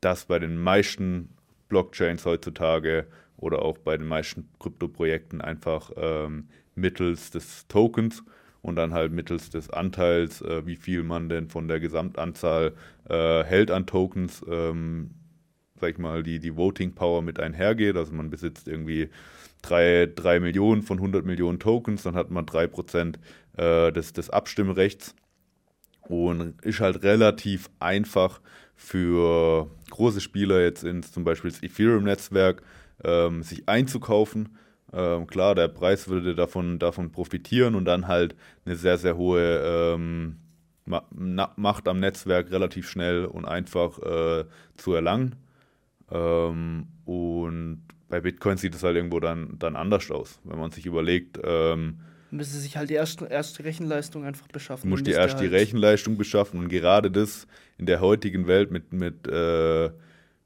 dass 0.00 0.24
bei 0.24 0.38
den 0.38 0.56
meisten 0.56 1.36
Blockchains 1.68 2.24
heutzutage 2.26 3.06
oder 3.42 3.62
auch 3.62 3.76
bei 3.78 3.96
den 3.96 4.06
meisten 4.06 4.48
Kryptoprojekten 4.60 5.40
einfach 5.40 5.90
ähm, 5.96 6.48
mittels 6.74 7.30
des 7.32 7.66
Tokens 7.66 8.22
und 8.62 8.76
dann 8.76 8.94
halt 8.94 9.12
mittels 9.12 9.50
des 9.50 9.68
Anteils, 9.68 10.40
äh, 10.42 10.64
wie 10.64 10.76
viel 10.76 11.02
man 11.02 11.28
denn 11.28 11.48
von 11.48 11.66
der 11.66 11.80
Gesamtanzahl 11.80 12.74
äh, 13.08 13.42
hält 13.42 13.72
an 13.72 13.86
Tokens, 13.86 14.44
ähm, 14.48 15.10
sag 15.80 15.90
ich 15.90 15.98
mal, 15.98 16.22
die, 16.22 16.38
die 16.38 16.56
Voting 16.56 16.94
Power 16.94 17.20
mit 17.20 17.40
einhergeht. 17.40 17.96
Also 17.96 18.12
man 18.14 18.30
besitzt 18.30 18.68
irgendwie 18.68 19.10
drei, 19.60 20.06
drei 20.14 20.38
Millionen 20.38 20.82
von 20.82 20.98
100 20.98 21.26
Millionen 21.26 21.58
Tokens, 21.58 22.04
dann 22.04 22.14
hat 22.14 22.30
man 22.30 22.46
drei 22.46 22.68
Prozent 22.68 23.18
äh, 23.56 23.90
des, 23.90 24.12
des 24.12 24.30
Abstimmrechts 24.30 25.16
und 26.02 26.60
ist 26.62 26.78
halt 26.78 27.02
relativ 27.02 27.70
einfach 27.80 28.40
für 28.76 29.68
große 29.90 30.20
Spieler 30.20 30.60
jetzt 30.60 30.84
ins 30.84 31.10
zum 31.10 31.24
Beispiel 31.24 31.50
das 31.50 31.62
Ethereum-Netzwerk 31.62 32.62
ähm, 33.04 33.42
sich 33.42 33.68
einzukaufen. 33.68 34.56
Ähm, 34.92 35.26
klar, 35.26 35.54
der 35.54 35.68
Preis 35.68 36.08
würde 36.08 36.34
davon, 36.34 36.78
davon 36.78 37.12
profitieren 37.12 37.74
und 37.74 37.84
dann 37.84 38.08
halt 38.08 38.34
eine 38.64 38.76
sehr, 38.76 38.98
sehr 38.98 39.16
hohe 39.16 39.94
ähm, 39.94 40.36
Macht 40.84 41.86
am 41.86 42.00
Netzwerk 42.00 42.50
relativ 42.50 42.88
schnell 42.88 43.24
und 43.24 43.44
einfach 43.44 43.98
äh, 44.00 44.44
zu 44.76 44.94
erlangen. 44.94 45.36
Ähm, 46.10 46.88
und 47.04 47.82
bei 48.08 48.20
Bitcoin 48.20 48.56
sieht 48.56 48.74
es 48.74 48.82
halt 48.82 48.96
irgendwo 48.96 49.20
dann, 49.20 49.58
dann 49.58 49.76
anders 49.76 50.10
aus, 50.10 50.40
wenn 50.42 50.58
man 50.58 50.72
sich 50.72 50.84
überlegt, 50.84 51.38
ähm, 51.44 52.00
müsste 52.32 52.56
sich 52.56 52.76
halt 52.76 52.90
die 52.90 52.94
erste, 52.94 53.26
erste 53.26 53.64
Rechenleistung 53.64 54.24
einfach 54.24 54.48
beschaffen. 54.48 54.88
Du 54.88 54.90
musst 54.90 55.06
die 55.06 55.12
erst 55.12 55.34
halt 55.34 55.44
die 55.44 55.54
Rechenleistung 55.54 56.16
beschaffen 56.16 56.58
und 56.58 56.68
gerade 56.68 57.10
das 57.10 57.46
in 57.78 57.86
der 57.86 58.00
heutigen 58.00 58.46
Welt 58.46 58.70
mit, 58.70 58.92
mit 58.92 59.28
äh, 59.28 59.90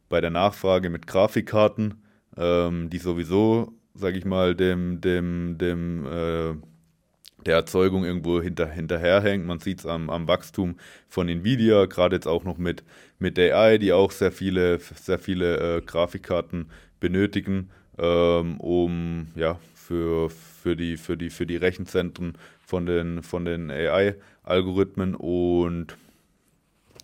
bei 0.09 0.21
der 0.21 0.31
Nachfrage 0.31 0.91
mit 0.91 1.07
Grafikkarten, 1.07 2.03
ähm, 2.37 2.91
die 2.91 2.99
sowieso, 2.99 3.73
sag 3.95 4.15
ich 4.15 4.25
mal, 4.25 4.55
dem, 4.55 5.01
dem, 5.01 5.57
dem 5.59 6.07
äh, 6.07 6.55
der 7.47 7.55
Erzeugung 7.57 8.05
irgendwo 8.05 8.41
hinter, 8.43 8.69
hinterherhängt. 8.69 9.47
Man 9.47 9.61
sieht 9.61 9.81
es 9.81 9.87
am, 9.87 10.11
am 10.11 10.29
Wachstum 10.29 10.77
von 11.09 11.29
Nvidia, 11.29 11.87
gerade 11.87 12.17
jetzt 12.17 12.27
auch 12.27 12.45
noch 12.45 12.59
mit, 12.59 12.83
mit 13.19 13.39
AI, 13.39 13.79
die 13.79 13.93
auch 13.93 14.11
sehr 14.11 14.33
viele, 14.33 14.79
sehr 14.81 15.19
viele 15.19 15.77
äh, 15.77 15.81
Grafikkarten 15.81 16.67
benötigen, 17.01 17.71
ähm, 17.99 18.59
um 18.61 19.29
ja, 19.37 19.59
für, 19.75 20.31
für, 20.31 20.77
die, 20.77 20.97
für, 20.97 21.17
die, 21.17 21.31
für 21.31 21.47
die 21.47 21.57
Rechenzentren 21.57 22.37
von 22.59 22.87
den, 22.87 23.23
von 23.23 23.45
den 23.45 23.71
AI-Algorithmen. 23.71 25.15
Und 25.15 25.97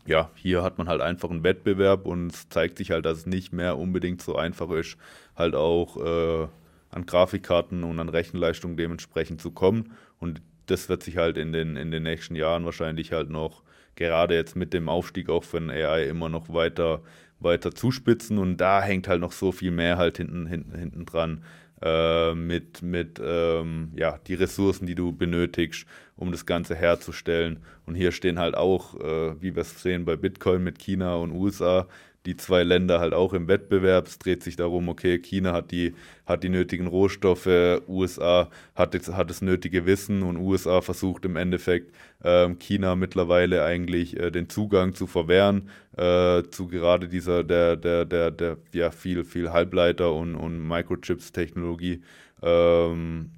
ja, 0.07 0.31
hier 0.35 0.63
hat 0.63 0.79
man 0.79 0.89
halt 0.89 1.01
einfach 1.01 1.31
einen 1.31 1.45
Wettbewerb 1.45 2.07
und 2.07 2.33
es 2.33 2.49
zeigt 2.49 2.79
sich 2.79 2.91
halt, 2.91 3.07
dass 3.07 3.19
es 3.19 3.27
nicht 3.27 3.53
mehr 3.53 3.79
unbedingt 3.79 4.21
so 4.21 4.37
einfach 4.37 4.71
ist, 4.71 4.97
halt 5.37 5.55
auch 5.55 5.97
äh, 5.97 6.49
an 6.91 7.07
Grafikkarten 7.07 7.85
und 7.85 8.01
an 8.01 8.09
Rechenleistung 8.09 8.77
dementsprechend 8.77 9.41
zu 9.41 9.51
kommen. 9.51 9.93
Und 10.19 10.43
das 10.67 10.89
wird 10.89 11.03
sich 11.03 11.17
halt 11.17 11.37
in 11.37 11.53
den, 11.53 11.77
in 11.77 11.91
den 11.91 12.03
nächsten 12.03 12.35
Jahren 12.35 12.65
wahrscheinlich 12.65 13.13
halt 13.13 13.31
noch, 13.31 13.63
gerade 13.95 14.35
jetzt 14.35 14.57
mit 14.57 14.73
dem 14.73 14.89
Aufstieg 14.89 15.29
auch 15.29 15.45
von 15.45 15.71
AI, 15.71 16.05
immer 16.05 16.29
noch 16.29 16.53
weiter, 16.53 17.03
weiter 17.41 17.73
zuspitzen. 17.75 18.39
Und 18.39 18.57
da 18.57 18.83
hängt 18.83 19.09
halt 19.09 19.21
noch 19.21 19.33
so 19.33 19.53
viel 19.53 19.71
mehr 19.71 19.99
halt 19.99 20.17
hinten, 20.17 20.47
hinten, 20.47 20.77
hinten 20.77 21.07
dran 21.07 21.45
äh, 21.83 22.35
mit, 22.35 22.83
mit 22.83 23.21
ähm, 23.23 23.93
ja, 23.97 24.19
die 24.27 24.35
Ressourcen, 24.35 24.87
die 24.87 24.95
du 24.95 25.13
benötigst, 25.13 25.87
um 26.17 26.31
das 26.31 26.47
Ganze 26.47 26.75
herzustellen. 26.75 27.61
Und 27.87 27.95
hier 27.95 28.13
stehen 28.13 28.39
halt 28.39 28.57
auch, 28.57 28.99
äh, 29.01 29.41
wie 29.41 29.55
wir 29.55 29.63
es 29.63 29.83
sehen 29.83 30.05
bei 30.05 30.17
Bitcoin 30.17 30.63
mit 30.63 30.79
China 30.79 31.17
und 31.17 31.33
USA, 31.33 31.89
die 32.27 32.37
zwei 32.37 32.63
Länder 32.63 33.01
halt 33.01 33.15
auch 33.15 33.33
im 33.33 33.49
Wettbewerb. 33.49 34.07
Es 34.07 34.19
dreht 34.19 34.43
sich 34.43 34.57
darum, 34.57 34.89
okay, 34.89 35.19
China 35.19 35.53
hat 35.53 35.71
die, 35.73 35.95
hat 36.27 36.45
die 36.45 36.49
nötigen 36.49 36.87
Rohstoffe, 36.87 37.49
USA 37.89 38.49
hat, 38.75 38.95
jetzt, 38.95 39.13
hat 39.13 39.31
das 39.31 39.43
nötige 39.43 39.87
Wissen 39.87 40.23
und 40.23 40.37
USA 40.37 40.81
versucht 40.81 41.25
im 41.25 41.37
Endeffekt 41.37 41.93
ähm, 42.23 42.59
China 42.59 42.95
mittlerweile 42.95 43.65
eigentlich 43.65 44.19
äh, 44.19 44.31
den 44.31 44.49
Zugang 44.49 44.95
zu 44.95 45.07
verwehren 45.07 45.69
äh, 45.97 46.43
zu 46.51 46.69
gerade 46.69 47.09
dieser, 47.09 47.45
der, 47.45 47.77
der, 47.77 48.05
der, 48.05 48.31
der, 48.31 48.59
ja, 48.73 48.91
viel, 48.91 49.25
viel 49.25 49.53
Halbleiter 49.53 50.13
und, 50.13 50.35
und 50.35 50.67
Microchips-Technologie. 50.67 52.03
Ähm, 52.43 53.31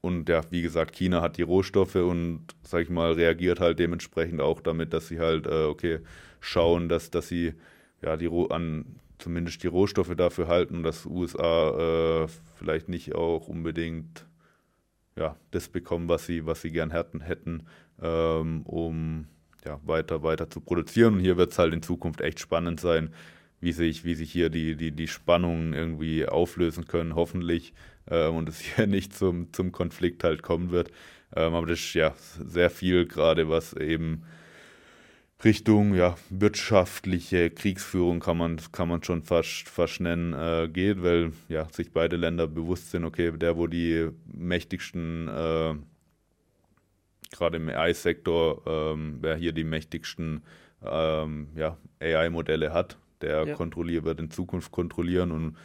und 0.00 0.28
ja, 0.28 0.40
wie 0.50 0.62
gesagt, 0.62 0.96
China 0.96 1.22
hat 1.22 1.36
die 1.36 1.42
Rohstoffe 1.42 1.94
und, 1.96 2.46
sag 2.62 2.82
ich 2.82 2.90
mal, 2.90 3.12
reagiert 3.12 3.60
halt 3.60 3.78
dementsprechend 3.78 4.40
auch 4.40 4.60
damit, 4.60 4.92
dass 4.92 5.08
sie 5.08 5.20
halt, 5.20 5.46
äh, 5.46 5.64
okay, 5.64 6.00
schauen, 6.40 6.88
dass, 6.88 7.10
dass 7.10 7.28
sie 7.28 7.54
ja, 8.02 8.16
die 8.16 8.28
an 8.50 8.84
zumindest 9.18 9.62
die 9.62 9.68
Rohstoffe 9.68 10.14
dafür 10.16 10.48
halten, 10.48 10.82
dass 10.82 11.06
USA 11.06 12.24
äh, 12.24 12.28
vielleicht 12.56 12.88
nicht 12.88 13.14
auch 13.14 13.46
unbedingt 13.46 14.26
ja, 15.16 15.36
das 15.50 15.68
bekommen, 15.68 16.08
was 16.08 16.26
sie, 16.26 16.46
was 16.46 16.62
sie 16.62 16.72
gern 16.72 16.90
hätten, 16.90 17.20
hätten 17.20 17.66
ähm, 18.00 18.62
um 18.62 19.26
ja, 19.64 19.80
weiter, 19.84 20.22
weiter 20.22 20.50
zu 20.50 20.60
produzieren. 20.60 21.14
Und 21.14 21.20
hier 21.20 21.36
wird 21.36 21.52
es 21.52 21.58
halt 21.58 21.72
in 21.72 21.82
Zukunft 21.82 22.20
echt 22.20 22.40
spannend 22.40 22.80
sein, 22.80 23.14
wie 23.60 23.72
sich, 23.72 24.04
wie 24.04 24.14
sich 24.14 24.32
hier 24.32 24.50
die, 24.50 24.76
die, 24.76 24.90
die 24.90 25.08
Spannungen 25.08 25.72
irgendwie 25.72 26.26
auflösen 26.26 26.86
können, 26.86 27.14
hoffentlich, 27.14 27.74
äh, 28.06 28.26
und 28.26 28.48
es 28.48 28.60
hier 28.60 28.86
nicht 28.86 29.14
zum, 29.14 29.52
zum 29.52 29.70
Konflikt 29.72 30.24
halt 30.24 30.42
kommen 30.42 30.70
wird. 30.70 30.90
Ähm, 31.34 31.54
aber 31.54 31.66
das 31.66 31.78
ist 31.78 31.94
ja 31.94 32.14
sehr 32.18 32.70
viel 32.70 33.06
gerade, 33.06 33.48
was 33.48 33.72
eben 33.74 34.24
Richtung 35.44 35.94
ja, 35.94 36.16
wirtschaftliche 36.30 37.50
Kriegsführung 37.50 38.20
kann 38.20 38.36
man, 38.36 38.60
kann 38.70 38.88
man 38.88 39.02
schon 39.02 39.22
fast, 39.22 39.68
fast 39.68 40.00
nennen, 40.00 40.32
äh, 40.34 40.68
geht, 40.68 41.02
weil 41.02 41.32
ja, 41.48 41.66
sich 41.72 41.92
beide 41.92 42.16
Länder 42.16 42.46
bewusst 42.46 42.90
sind, 42.90 43.04
okay, 43.04 43.32
der, 43.32 43.56
wo 43.56 43.66
die 43.66 44.08
mächtigsten, 44.32 45.28
äh, 45.28 45.74
gerade 47.32 47.56
im 47.56 47.68
AI-Sektor, 47.68 48.62
ähm, 48.66 49.18
wer 49.20 49.36
hier 49.36 49.52
die 49.52 49.64
mächtigsten 49.64 50.42
ähm, 50.84 51.48
ja, 51.56 51.76
AI-Modelle 52.00 52.72
hat, 52.72 52.98
der 53.20 53.46
ja. 53.46 53.54
kontrolliert, 53.54 54.04
wird 54.04 54.20
in 54.20 54.30
Zukunft 54.30 54.70
kontrollieren 54.70 55.32
und 55.32 55.56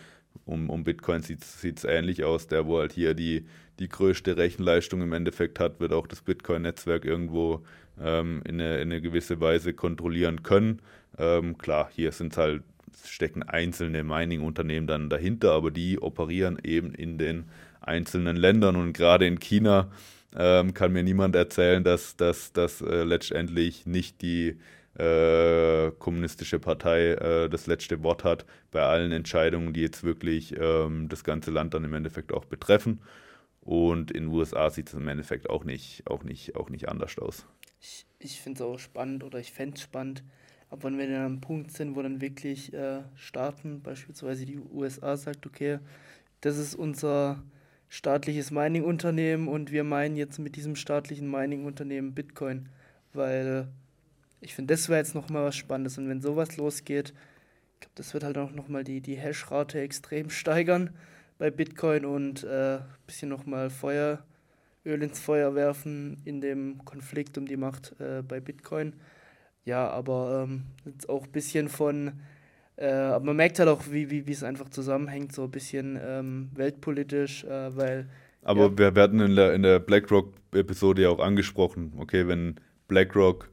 um, 0.45 0.69
um 0.69 0.83
Bitcoin 0.83 1.21
sieht 1.21 1.43
es 1.43 1.83
ähnlich 1.83 2.23
aus. 2.23 2.47
Der, 2.47 2.65
wo 2.65 2.79
halt 2.79 2.93
hier 2.93 3.13
die, 3.13 3.45
die 3.79 3.89
größte 3.89 4.37
Rechenleistung 4.37 5.01
im 5.01 5.13
Endeffekt 5.13 5.59
hat, 5.59 5.79
wird 5.79 5.93
auch 5.93 6.07
das 6.07 6.21
Bitcoin-Netzwerk 6.21 7.05
irgendwo 7.05 7.63
ähm, 8.01 8.41
in, 8.45 8.55
eine, 8.55 8.75
in, 8.77 8.91
eine, 8.91 9.01
gewisse 9.01 9.39
Weise 9.39 9.73
kontrollieren 9.73 10.43
können. 10.43 10.81
Ähm, 11.17 11.57
klar, 11.57 11.89
hier 11.93 12.11
sind 12.11 12.37
halt, 12.37 12.63
stecken 13.05 13.43
einzelne 13.43 14.03
Mining-Unternehmen 14.03 14.87
dann 14.87 15.09
dahinter, 15.09 15.53
aber 15.53 15.71
die 15.71 16.01
operieren 16.01 16.57
eben 16.63 16.93
in 16.93 17.17
den 17.17 17.45
einzelnen 17.81 18.35
Ländern 18.35 18.75
und 18.75 18.93
gerade 18.93 19.25
in 19.25 19.39
China 19.39 19.89
ähm, 20.35 20.73
kann 20.73 20.91
mir 20.91 21.03
niemand 21.03 21.35
erzählen, 21.35 21.83
dass 21.83 22.17
das 22.17 22.81
äh, 22.81 23.03
letztendlich 23.03 23.85
nicht 23.85 24.21
die 24.21 24.57
äh, 24.97 25.91
kommunistische 25.99 26.59
Partei 26.59 27.11
äh, 27.11 27.49
das 27.49 27.67
letzte 27.67 28.01
Wort 28.03 28.23
hat 28.23 28.45
bei 28.71 28.81
allen 28.81 29.11
Entscheidungen, 29.11 29.73
die 29.73 29.81
jetzt 29.81 30.03
wirklich 30.03 30.55
ähm, 30.59 31.07
das 31.09 31.23
ganze 31.23 31.51
Land 31.51 31.73
dann 31.73 31.83
im 31.83 31.93
Endeffekt 31.93 32.33
auch 32.33 32.45
betreffen. 32.45 33.01
Und 33.61 34.11
in 34.11 34.23
den 34.23 34.33
USA 34.33 34.69
sieht 34.69 34.87
es 34.87 34.93
im 34.93 35.07
Endeffekt 35.07 35.49
auch 35.49 35.65
nicht, 35.65 36.07
auch 36.07 36.23
nicht, 36.23 36.55
auch 36.55 36.69
nicht 36.69 36.87
anders 36.89 37.17
aus. 37.19 37.45
Ich, 37.81 38.05
ich 38.17 38.41
finde 38.41 38.63
es 38.63 38.69
auch 38.69 38.79
spannend 38.79 39.23
oder 39.23 39.39
ich 39.39 39.51
fände 39.51 39.75
es 39.75 39.81
spannend, 39.81 40.23
aber 40.69 40.83
wenn 40.85 40.97
wir 40.97 41.07
dann 41.07 41.25
am 41.25 41.41
Punkt 41.41 41.71
sind, 41.71 41.95
wo 41.95 42.01
dann 42.01 42.21
wirklich 42.21 42.73
äh, 42.73 43.01
Staaten, 43.15 43.81
beispielsweise 43.81 44.45
die 44.45 44.59
USA, 44.59 45.15
sagt, 45.15 45.45
okay, 45.45 45.79
das 46.41 46.57
ist 46.57 46.75
unser 46.75 47.43
staatliches 47.89 48.51
Mining-Unternehmen 48.51 49.47
und 49.47 49.71
wir 49.71 49.83
meinen 49.83 50.17
jetzt 50.17 50.39
mit 50.39 50.55
diesem 50.55 50.75
staatlichen 50.75 51.29
Mining-Unternehmen 51.29 52.13
Bitcoin, 52.13 52.69
weil 53.13 53.67
ich 54.41 54.53
finde, 54.53 54.73
das 54.73 54.89
wäre 54.89 54.99
jetzt 54.99 55.15
nochmal 55.15 55.45
was 55.45 55.55
Spannendes. 55.55 55.97
Und 55.97 56.09
wenn 56.09 56.21
sowas 56.21 56.57
losgeht, 56.57 57.13
ich 57.73 57.79
glaube, 57.81 57.93
das 57.95 58.13
wird 58.13 58.23
halt 58.23 58.37
auch 58.37 58.51
nochmal 58.51 58.83
die, 58.83 59.01
die 59.01 59.17
Hash-Rate 59.17 59.79
extrem 59.79 60.29
steigern 60.31 60.91
bei 61.37 61.51
Bitcoin 61.51 62.05
und 62.05 62.43
ein 62.43 62.79
äh, 62.79 62.79
bisschen 63.05 63.29
nochmal 63.29 63.69
Feuer, 63.69 64.23
Öl 64.85 65.03
ins 65.03 65.19
Feuer 65.19 65.53
werfen 65.53 66.17
in 66.25 66.41
dem 66.41 66.83
Konflikt 66.85 67.37
um 67.37 67.45
die 67.45 67.57
Macht 67.57 67.93
äh, 67.99 68.21
bei 68.21 68.39
Bitcoin. 68.39 68.93
Ja, 69.65 69.89
aber 69.89 70.45
ähm, 70.47 70.63
jetzt 70.85 71.09
auch 71.09 71.25
ein 71.25 71.31
bisschen 71.31 71.67
von, 71.67 72.13
äh, 72.77 72.89
aber 72.89 73.25
man 73.25 73.35
merkt 73.35 73.59
halt 73.59 73.67
auch, 73.67 73.83
wie, 73.91 74.09
wie, 74.09 74.25
wie 74.25 74.31
es 74.31 74.43
einfach 74.43 74.69
zusammenhängt, 74.69 75.33
so 75.33 75.43
ein 75.43 75.51
bisschen 75.51 75.99
ähm, 76.01 76.49
weltpolitisch, 76.55 77.43
äh, 77.43 77.75
weil. 77.75 78.07
Aber 78.43 78.67
ja. 78.67 78.77
wir 78.77 78.95
werden 78.95 79.19
in 79.19 79.35
der, 79.35 79.53
in 79.53 79.63
der 79.63 79.79
BlackRock-Episode 79.79 81.01
ja 81.01 81.09
auch 81.09 81.19
angesprochen, 81.19 81.91
okay, 81.97 82.29
wenn 82.29 82.55
BlackRock 82.87 83.49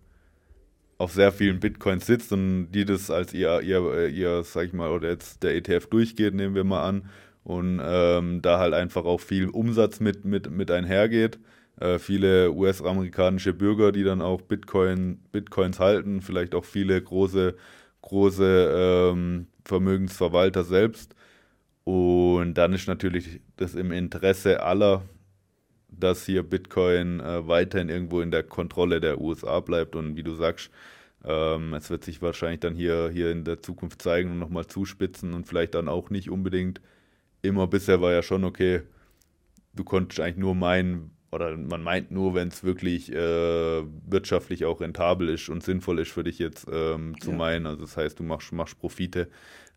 auf 1.04 1.12
sehr 1.12 1.32
vielen 1.32 1.60
Bitcoins 1.60 2.06
sitzt 2.06 2.32
und 2.32 2.72
die 2.72 2.84
das 2.84 3.10
als 3.10 3.34
ihr, 3.34 3.60
ihr, 3.60 4.08
ihr, 4.08 4.42
sag 4.42 4.66
ich 4.66 4.72
mal, 4.72 4.90
oder 4.90 5.10
jetzt 5.10 5.42
der 5.42 5.54
ETF 5.54 5.86
durchgeht, 5.86 6.34
nehmen 6.34 6.54
wir 6.54 6.64
mal 6.64 6.82
an, 6.82 7.10
und 7.44 7.80
ähm, 7.84 8.40
da 8.40 8.58
halt 8.58 8.72
einfach 8.74 9.04
auch 9.04 9.20
viel 9.20 9.48
Umsatz 9.50 10.00
mit, 10.00 10.24
mit, 10.24 10.50
mit 10.50 10.70
einhergeht. 10.70 11.38
Äh, 11.78 11.98
viele 11.98 12.52
US-amerikanische 12.52 13.52
Bürger, 13.52 13.92
die 13.92 14.02
dann 14.02 14.22
auch 14.22 14.40
Bitcoin, 14.40 15.18
Bitcoins 15.30 15.78
halten, 15.78 16.22
vielleicht 16.22 16.54
auch 16.54 16.64
viele 16.64 17.00
große, 17.00 17.54
große 18.00 19.12
ähm, 19.12 19.46
Vermögensverwalter 19.64 20.64
selbst. 20.64 21.14
Und 21.84 22.54
dann 22.54 22.72
ist 22.72 22.88
natürlich 22.88 23.40
das 23.56 23.74
im 23.74 23.92
Interesse 23.92 24.62
aller, 24.62 25.02
dass 25.98 26.26
hier 26.26 26.42
Bitcoin 26.42 27.20
äh, 27.20 27.46
weiterhin 27.46 27.88
irgendwo 27.88 28.20
in 28.20 28.30
der 28.30 28.42
Kontrolle 28.42 29.00
der 29.00 29.20
USA 29.20 29.60
bleibt. 29.60 29.96
Und 29.96 30.16
wie 30.16 30.22
du 30.22 30.34
sagst, 30.34 30.70
ähm, 31.24 31.74
es 31.74 31.90
wird 31.90 32.04
sich 32.04 32.22
wahrscheinlich 32.22 32.60
dann 32.60 32.74
hier, 32.74 33.10
hier 33.12 33.30
in 33.30 33.44
der 33.44 33.60
Zukunft 33.60 34.02
zeigen 34.02 34.30
und 34.30 34.38
nochmal 34.38 34.66
zuspitzen 34.66 35.34
und 35.34 35.46
vielleicht 35.46 35.74
dann 35.74 35.88
auch 35.88 36.10
nicht 36.10 36.30
unbedingt 36.30 36.80
immer 37.44 37.66
bisher 37.66 38.00
war 38.00 38.12
ja 38.12 38.22
schon 38.22 38.44
okay, 38.44 38.82
du 39.74 39.84
konntest 39.84 40.20
eigentlich 40.20 40.36
nur 40.36 40.54
meinen, 40.54 41.10
oder 41.30 41.56
man 41.56 41.82
meint 41.82 42.10
nur, 42.10 42.34
wenn 42.34 42.48
es 42.48 42.64
wirklich 42.64 43.12
äh, 43.12 43.82
wirtschaftlich 44.06 44.64
auch 44.64 44.80
rentabel 44.80 45.28
ist 45.28 45.48
und 45.48 45.62
sinnvoll 45.62 45.98
ist 45.98 46.12
für 46.12 46.24
dich 46.24 46.38
jetzt 46.38 46.66
ähm, 46.70 47.20
zu 47.20 47.30
ja. 47.32 47.36
meinen. 47.36 47.66
Also 47.66 47.82
das 47.82 47.96
heißt, 47.96 48.18
du 48.18 48.22
machst, 48.22 48.52
machst 48.52 48.78
Profite. 48.78 49.28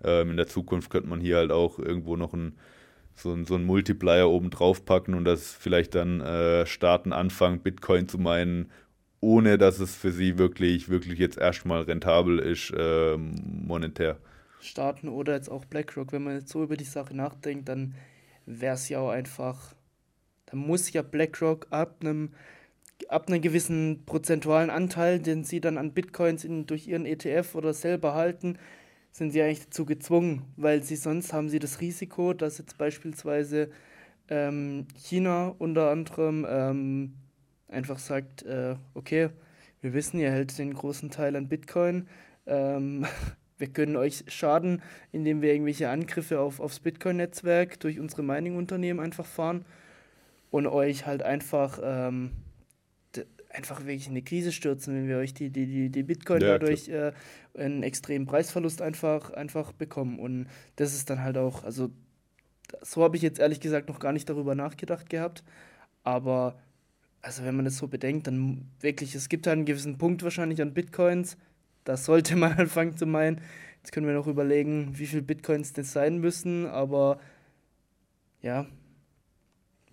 Ähm, 0.04 0.32
in 0.32 0.38
der 0.38 0.48
Zukunft 0.48 0.90
könnte 0.90 1.10
man 1.10 1.20
hier 1.20 1.38
halt 1.38 1.52
auch 1.52 1.80
irgendwo 1.80 2.16
noch 2.16 2.34
ein, 2.34 2.58
so, 3.18 3.44
so 3.44 3.56
einen 3.56 3.66
Multiplier 3.66 4.30
oben 4.30 4.50
drauf 4.50 4.86
packen 4.86 5.14
und 5.14 5.26
dass 5.26 5.52
vielleicht 5.52 5.96
dann 5.96 6.22
äh, 6.22 6.66
Staaten 6.66 7.12
anfangen, 7.12 7.60
Bitcoin 7.60 8.08
zu 8.08 8.18
meinen, 8.18 8.72
ohne 9.20 9.58
dass 9.58 9.80
es 9.80 9.96
für 9.96 10.12
sie 10.12 10.38
wirklich, 10.38 10.90
wirklich 10.90 11.20
jetzt 11.20 11.38
erstmal 11.38 11.82
rentabel 11.82 12.40
ist, 12.40 12.72
äh, 12.72 13.18
monetär. 13.18 14.18
Staaten 14.62 15.10
oder 15.10 15.34
jetzt 15.34 15.50
auch 15.50 15.66
BlackRock, 15.66 16.12
wenn 16.12 16.24
man 16.24 16.36
jetzt 16.36 16.50
so 16.50 16.64
über 16.64 16.78
die 16.78 16.84
Sache 16.84 17.16
nachdenkt, 17.16 17.68
dann 17.70 17.96
wäre 18.46 18.76
es 18.76 18.88
ja 18.90 19.00
auch 19.00 19.10
einfach, 19.10 19.74
dann 20.46 20.60
muss 20.60 20.92
ja 20.94 21.02
BlackRock 21.02 21.68
ab 21.72 21.98
einem 22.02 22.32
ab 23.10 23.28
einem 23.28 23.42
gewissen 23.42 24.04
prozentualen 24.06 24.72
Anteil, 24.72 25.20
den 25.20 25.44
sie 25.44 25.62
dann 25.62 25.78
an 25.78 25.94
Bitcoins 25.94 26.44
in, 26.44 26.66
durch 26.66 26.88
ihren 26.88 27.06
ETF 27.06 27.54
oder 27.54 27.74
selber 27.74 28.16
halten, 28.16 28.58
sind 29.12 29.32
sie 29.32 29.42
eigentlich 29.42 29.66
dazu 29.66 29.86
gezwungen, 29.86 30.44
weil 30.56 30.84
sie 30.84 30.96
sonst 30.96 31.34
haben 31.34 31.50
sie 31.50 31.60
das 31.60 31.82
Risiko, 31.82 32.34
dass 32.34 32.58
jetzt 32.58 32.78
beispielsweise 32.78 33.70
ähm, 34.30 34.88
China 34.96 35.56
unter 35.58 35.90
anderem 35.90 36.46
ähm, 36.50 37.14
einfach 37.68 38.00
sagt, 38.00 38.44
äh, 38.44 38.76
okay, 38.94 39.30
wir 39.82 39.94
wissen, 39.94 40.20
ihr 40.20 40.32
hält 40.32 40.58
den 40.58 40.74
großen 40.74 41.10
Teil 41.10 41.36
an 41.36 41.48
Bitcoin, 41.48 42.08
ähm, 42.46 43.06
wir 43.58 43.68
können 43.68 43.96
euch 43.96 44.24
schaden, 44.28 44.82
indem 45.12 45.42
wir 45.42 45.52
irgendwelche 45.52 45.90
Angriffe 45.90 46.40
auf, 46.40 46.60
aufs 46.60 46.80
Bitcoin-Netzwerk 46.80 47.80
durch 47.80 48.00
unsere 48.00 48.24
Mining-Unternehmen 48.24 49.00
einfach 49.00 49.26
fahren 49.26 49.66
und 50.52 50.68
euch 50.68 51.06
halt 51.06 51.24
einfach, 51.24 51.80
ähm, 51.84 52.32
einfach 53.58 53.80
wirklich 53.82 54.06
in 54.06 54.12
eine 54.12 54.22
Krise 54.22 54.52
stürzen, 54.52 54.94
wenn 54.94 55.08
wir 55.08 55.18
euch 55.18 55.34
die, 55.34 55.50
die, 55.50 55.66
die, 55.66 55.90
die 55.90 56.04
Bitcoin 56.04 56.42
ja, 56.42 56.58
dadurch 56.58 56.90
äh, 56.90 57.12
einen 57.58 57.82
extremen 57.82 58.28
Preisverlust 58.28 58.82
einfach, 58.84 59.32
einfach 59.32 59.72
bekommen. 59.72 60.20
Und 60.20 60.48
das 60.76 60.94
ist 60.94 61.10
dann 61.10 61.24
halt 61.24 61.38
auch, 61.38 61.64
also 61.64 61.90
so 62.82 63.04
habe 63.04 63.16
ich 63.16 63.24
jetzt 63.24 63.40
ehrlich 63.40 63.60
gesagt 63.60 63.90
noch 63.90 64.00
gar 64.00 64.14
nicht 64.14 64.30
darüber 64.30 64.54
nachgedacht 64.54 65.10
gehabt, 65.10 65.44
aber 66.04 66.60
also 67.22 67.44
wenn 67.44 67.56
man 67.56 67.66
das 67.66 67.78
so 67.78 67.88
bedenkt, 67.88 68.28
dann 68.28 68.70
wirklich, 68.80 69.16
es 69.16 69.28
gibt 69.28 69.48
halt 69.48 69.58
einen 69.58 69.66
gewissen 69.66 69.98
Punkt 69.98 70.22
wahrscheinlich 70.24 70.62
an 70.62 70.74
Bitcoins, 70.74 71.36
das 71.84 72.06
sollte 72.06 72.36
man 72.36 72.54
anfangen 72.60 72.96
zu 72.96 73.08
meinen. 73.08 73.42
Jetzt 73.78 73.92
können 73.92 74.06
wir 74.06 74.14
noch 74.14 74.28
überlegen, 74.28 74.92
wie 75.00 75.08
viel 75.08 75.22
Bitcoins 75.24 75.74
das 75.74 75.94
sein 75.94 76.20
müssen, 76.20 76.68
aber 76.68 77.20
ja, 78.42 78.68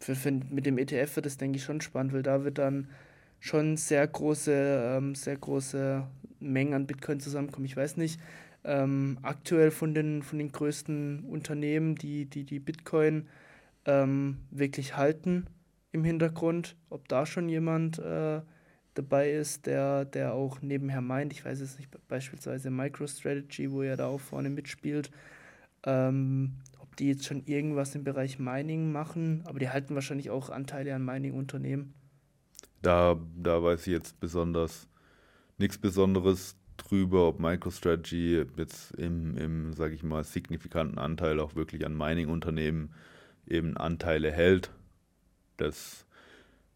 für, 0.01 0.15
für, 0.15 0.33
mit 0.33 0.67
dem 0.67 0.77
ETF 0.77 1.17
wird 1.17 1.27
das, 1.27 1.39
denke 1.39 1.57
ich, 1.57 1.65
schon 1.65 1.81
spannend, 1.81 2.13
weil 2.13 2.23
da 2.23 2.45
wird 2.45 2.59
dann 2.59 2.89
schon 3.45 3.77
sehr 3.77 4.07
große, 4.07 4.97
ähm, 4.97 5.15
sehr 5.15 5.37
große 5.37 6.03
Mengen 6.41 6.73
an 6.73 6.87
Bitcoin 6.87 7.21
zusammenkommen. 7.21 7.67
Ich 7.67 7.77
weiß 7.77 7.99
nicht, 7.99 8.19
ähm, 8.65 9.19
aktuell 9.21 9.71
von 9.71 9.93
den, 9.93 10.23
von 10.23 10.39
den 10.39 10.51
größten 10.51 11.25
Unternehmen, 11.25 11.95
die 11.95 12.25
die, 12.25 12.45
die 12.45 12.59
Bitcoin 12.59 13.29
ähm, 13.85 14.39
wirklich 14.51 14.97
halten 14.97 15.47
im 15.93 16.05
Hintergrund, 16.05 16.75
ob 16.89 17.07
da 17.09 17.27
schon 17.27 17.51
jemand 17.51 17.99
äh, 17.99 18.41
dabei 18.95 19.33
ist, 19.33 19.67
der, 19.67 20.07
der 20.07 20.33
auch 20.33 20.63
nebenher 20.63 21.03
meint, 21.03 21.31
ich 21.31 21.45
weiß 21.45 21.61
es 21.61 21.77
nicht, 21.77 21.91
beispielsweise 22.09 22.71
MicroStrategy, 22.71 23.71
wo 23.71 23.83
er 23.83 23.99
da 23.99 24.07
auch 24.07 24.21
vorne 24.21 24.49
mitspielt, 24.49 25.11
ähm, 25.85 26.55
ob 26.79 26.97
die 26.97 27.09
jetzt 27.09 27.27
schon 27.27 27.45
irgendwas 27.45 27.95
im 27.95 28.05
Bereich 28.05 28.39
Mining 28.39 28.91
machen, 28.91 29.43
aber 29.45 29.59
die 29.59 29.69
halten 29.69 29.95
wahrscheinlich 29.95 30.31
auch 30.31 30.49
Anteile 30.49 30.95
an 30.95 31.05
Mining-Unternehmen. 31.05 31.93
Da, 32.85 33.19
da 33.35 33.63
weiß 33.63 33.87
ich 33.87 33.93
jetzt 33.95 34.21
besonders 34.21 34.89
nichts 35.57 35.79
Besonderes 35.79 36.57
drüber, 36.77 37.29
ob 37.29 37.41
MicroStrategy 37.41 38.45
jetzt 38.59 38.93
im, 38.97 39.39
im 39.39 39.73
sage 39.73 39.95
ich 39.95 40.03
mal, 40.03 40.23
signifikanten 40.23 40.99
Anteil 40.99 41.41
auch 41.41 41.55
wirklich 41.55 41.87
an 41.87 41.97
Mining-Unternehmen 41.97 42.93
eben 43.47 43.79
Anteile 43.79 44.31
hält. 44.31 44.71
Das 45.57 46.05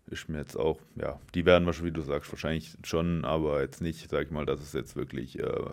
ist 0.07 0.31
mir 0.31 0.39
jetzt 0.39 0.57
auch, 0.57 0.81
ja, 0.95 1.21
die 1.35 1.45
werden 1.45 1.67
wahrscheinlich, 1.67 1.93
wie 1.93 2.01
du 2.01 2.03
sagst, 2.03 2.33
wahrscheinlich 2.33 2.79
schon, 2.85 3.27
aber 3.27 3.61
jetzt 3.61 3.83
nicht, 3.83 4.09
sag 4.09 4.27
ich 4.27 4.31
mal, 4.31 4.47
dass 4.47 4.61
es 4.61 4.73
jetzt 4.73 4.97
wirklich 4.97 5.39
äh, 5.39 5.71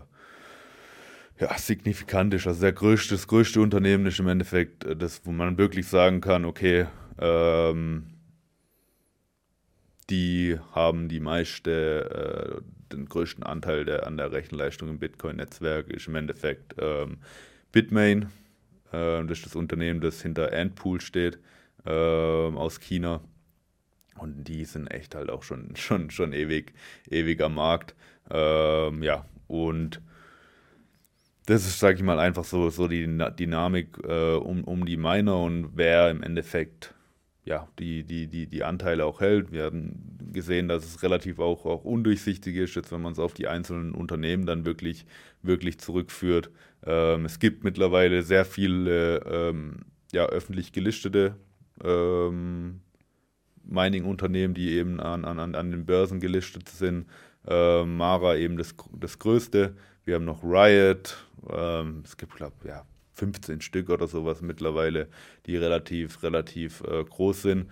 ja, 1.40 1.58
signifikant 1.58 2.34
ist. 2.34 2.46
Also 2.46 2.60
der 2.60 2.74
größte, 2.74 3.16
das 3.16 3.28
größte 3.28 3.62
Unternehmen 3.62 4.06
ist 4.06 4.20
im 4.20 4.28
Endeffekt 4.28 4.84
äh, 4.84 4.98
das, 4.98 5.22
wo 5.26 5.32
man 5.32 5.58
wirklich 5.58 5.88
sagen 5.88 6.20
kann, 6.20 6.44
okay, 6.44 6.88
ähm, 7.20 8.08
die 10.10 10.58
haben 10.72 11.10
die 11.10 11.20
meiste, 11.20 12.62
äh, 12.62 12.94
den 12.94 13.06
größten 13.06 13.44
Anteil 13.44 13.86
der, 13.86 14.06
an 14.06 14.18
der 14.18 14.32
Rechenleistung 14.32 14.90
im 14.90 15.00
Bitcoin-Netzwerk, 15.00 15.90
ist 15.90 16.08
im 16.08 16.16
Endeffekt 16.16 16.76
ähm, 16.80 17.18
Bitmain. 17.72 18.32
Äh, 18.92 19.26
das 19.26 19.40
ist 19.40 19.46
das 19.48 19.56
Unternehmen, 19.56 20.02
das 20.02 20.22
hinter 20.22 20.54
Antpool 20.54 21.02
steht, 21.02 21.40
äh, 21.86 21.90
aus 21.90 22.80
China. 22.80 23.22
Und 24.18 24.46
die 24.46 24.66
sind 24.66 24.88
echt 24.88 25.16
halt 25.16 25.30
auch 25.30 25.44
schon, 25.44 25.76
schon, 25.76 26.10
schon 26.10 26.34
ewig, 26.34 26.74
ewig 27.10 27.42
am 27.42 27.56
Markt. 27.56 27.96
Ähm, 28.30 29.04
ja, 29.04 29.26
und 29.48 30.02
das 31.46 31.68
ist, 31.68 31.80
sag 31.80 31.96
ich 31.96 32.04
mal, 32.04 32.20
einfach 32.20 32.44
so, 32.44 32.70
so 32.70 32.88
die 32.88 33.06
Dynamik 33.06 34.00
äh, 34.04 34.34
um, 34.36 34.64
um 34.64 34.86
die 34.86 34.98
Miner 34.98 35.40
und 35.40 35.72
wer 35.76 36.10
im 36.10 36.24
Endeffekt 36.24 36.95
ja, 37.46 37.68
die, 37.78 38.04
die, 38.04 38.28
die, 38.28 38.48
die 38.48 38.64
Anteile 38.64 39.06
auch 39.06 39.22
hält. 39.22 39.52
Wir 39.52 39.66
haben 39.66 40.18
gesehen, 40.34 40.68
dass 40.68 40.84
es 40.84 41.04
relativ 41.04 41.40
auch, 41.40 41.66
auch 41.66 41.86
undurchsichtig 41.86 42.56
ist, 42.56 42.76
jetzt 42.76 42.92
wenn 42.92 43.02
man 43.02 43.14
es 43.14 43.20
auf 43.20 43.34
die 43.34 43.48
einzelnen 43.48 43.94
Unternehmen 43.94 44.46
dann 44.48 44.66
wirklich, 44.66 45.06
wirklich 45.44 45.80
zurückführt. 45.80 46.50
Ähm, 46.84 47.26
es 47.26 47.40
gibt 47.40 47.64
mittlerweile 47.64 48.24
sehr 48.24 48.46
viele 48.46 49.18
ähm, 49.26 49.86
ja, 50.12 50.26
öffentlich 50.26 50.72
gelistete 50.72 51.36
ähm, 51.84 52.82
Mining-Unternehmen, 53.64 54.56
die 54.56 54.72
eben 54.72 55.00
an, 55.00 55.24
an, 55.24 55.56
an 55.56 55.72
den 55.72 55.86
Börsen 55.86 56.20
gelistet 56.20 56.68
sind. 56.70 57.06
Äh, 57.48 57.84
Mara 57.84 58.36
eben 58.36 58.58
das, 58.58 58.76
das 59.00 59.20
größte. 59.20 59.76
Wir 60.04 60.16
haben 60.16 60.26
noch 60.26 60.44
Riot. 60.44 61.16
Ähm, 61.50 62.02
es 62.04 62.18
gibt, 62.18 62.36
glaube 62.36 62.56
ich, 62.62 62.70
ja, 62.70 62.86
15 63.16 63.62
Stück 63.62 63.90
oder 63.90 64.08
sowas 64.08 64.42
mittlerweile, 64.42 65.08
die 65.46 65.58
relativ, 65.58 66.22
relativ 66.24 66.82
äh, 66.82 67.04
groß 67.04 67.42
sind. 67.42 67.68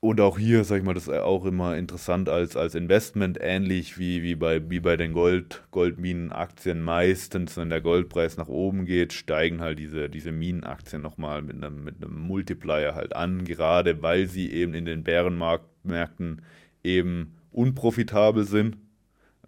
Und 0.00 0.20
auch 0.20 0.38
hier, 0.38 0.62
sag 0.62 0.78
ich 0.78 0.84
mal, 0.84 0.94
das 0.94 1.08
ist 1.08 1.14
auch 1.14 1.44
immer 1.44 1.76
interessant 1.76 2.28
als, 2.28 2.56
als 2.56 2.76
Investment, 2.76 3.36
ähnlich 3.40 3.98
wie, 3.98 4.22
wie, 4.22 4.36
bei, 4.36 4.70
wie 4.70 4.78
bei 4.78 4.96
den 4.96 5.12
Gold, 5.12 5.64
Goldminenaktien 5.72 6.80
meistens, 6.80 7.56
wenn 7.56 7.68
der 7.68 7.80
Goldpreis 7.80 8.36
nach 8.36 8.46
oben 8.46 8.84
geht, 8.86 9.12
steigen 9.12 9.60
halt 9.60 9.80
diese, 9.80 10.08
diese 10.08 10.30
Minenaktien 10.30 11.02
nochmal 11.02 11.42
mit 11.42 11.56
einem, 11.56 11.82
mit 11.82 11.96
einem 11.96 12.16
Multiplier 12.16 12.94
halt 12.94 13.16
an, 13.16 13.44
gerade 13.44 14.00
weil 14.00 14.28
sie 14.28 14.52
eben 14.52 14.74
in 14.74 14.84
den 14.84 15.02
Bärenmärkten 15.02 16.42
eben 16.84 17.34
unprofitabel 17.50 18.44
sind. 18.44 18.76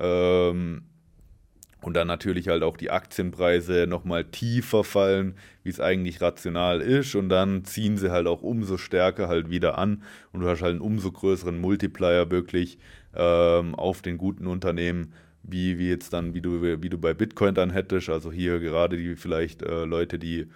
Ähm, 0.01 0.83
und 1.83 1.95
dann 1.95 2.09
natürlich 2.09 2.49
halt 2.49 2.63
auch 2.63 2.77
die 2.77 2.91
Aktienpreise 2.91 3.87
nochmal 3.87 4.25
tiefer 4.25 4.85
fallen, 4.85 5.35
wie 5.63 5.71
es 5.71 5.81
eigentlich 5.81 6.21
rational 6.21 6.81
ist. 6.81 7.15
Und 7.15 7.29
dann 7.29 7.65
ziehen 7.65 7.97
sie 7.97 8.11
halt 8.11 8.27
auch 8.27 8.43
umso 8.43 8.77
stärker 8.77 9.29
halt 9.29 9.51
wieder 9.51 9.79
an. 9.79 10.03
Und 10.33 10.41
du 10.41 10.49
hast 10.49 10.63
halt 10.63 10.73
einen 10.73 10.81
umso 10.81 11.11
größeren 11.11 11.59
Multiplier 11.59 12.31
wirklich 12.31 12.79
ähm, 13.15 13.75
auf 13.75 14.03
den 14.03 14.19
guten 14.19 14.47
Unternehmen, 14.47 15.15
wie, 15.43 15.79
wie 15.79 15.89
jetzt 15.89 16.13
dann, 16.13 16.35
wie 16.35 16.43
du, 16.43 16.63
wie 16.83 16.91
du 16.91 16.99
bei 16.99 17.15
Bitcoin 17.15 17.55
dann 17.55 17.71
hättest. 17.71 18.11
Also 18.11 18.31
hier 18.31 18.61
gerade 18.61 18.97
die 18.99 19.17
vielleicht 19.17 19.63
äh, 19.63 19.85
Leute, 19.85 20.19
die 20.19 20.49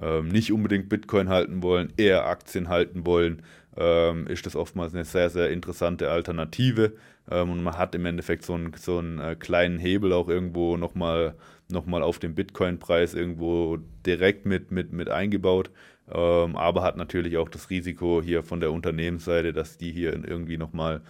ähm, 0.00 0.28
nicht 0.28 0.50
unbedingt 0.50 0.88
Bitcoin 0.88 1.28
halten 1.28 1.62
wollen, 1.62 1.92
eher 1.98 2.26
Aktien 2.26 2.68
halten 2.68 3.04
wollen, 3.04 3.42
ähm, 3.76 4.26
ist 4.26 4.46
das 4.46 4.56
oftmals 4.56 4.94
eine 4.94 5.04
sehr, 5.04 5.30
sehr 5.30 5.50
interessante 5.50 6.10
Alternative. 6.10 6.92
Ähm, 7.30 7.50
und 7.50 7.62
man 7.62 7.78
hat 7.78 7.94
im 7.94 8.06
Endeffekt 8.06 8.44
so 8.44 8.54
einen, 8.54 8.72
so 8.74 8.98
einen 8.98 9.18
äh, 9.18 9.36
kleinen 9.36 9.78
Hebel 9.78 10.12
auch 10.12 10.28
irgendwo 10.28 10.76
nochmal 10.76 11.34
noch 11.70 11.86
mal 11.86 12.02
auf 12.02 12.18
den 12.18 12.34
Bitcoin-Preis 12.34 13.14
irgendwo 13.14 13.78
direkt 14.04 14.46
mit, 14.46 14.70
mit, 14.70 14.92
mit 14.92 15.08
eingebaut. 15.08 15.70
Ähm, 16.10 16.56
aber 16.56 16.82
hat 16.82 16.96
natürlich 16.96 17.36
auch 17.36 17.48
das 17.48 17.70
Risiko 17.70 18.20
hier 18.22 18.42
von 18.42 18.60
der 18.60 18.72
Unternehmensseite, 18.72 19.52
dass 19.52 19.78
die 19.78 19.92
hier 19.92 20.12
irgendwie 20.12 20.58
nochmal 20.58 21.02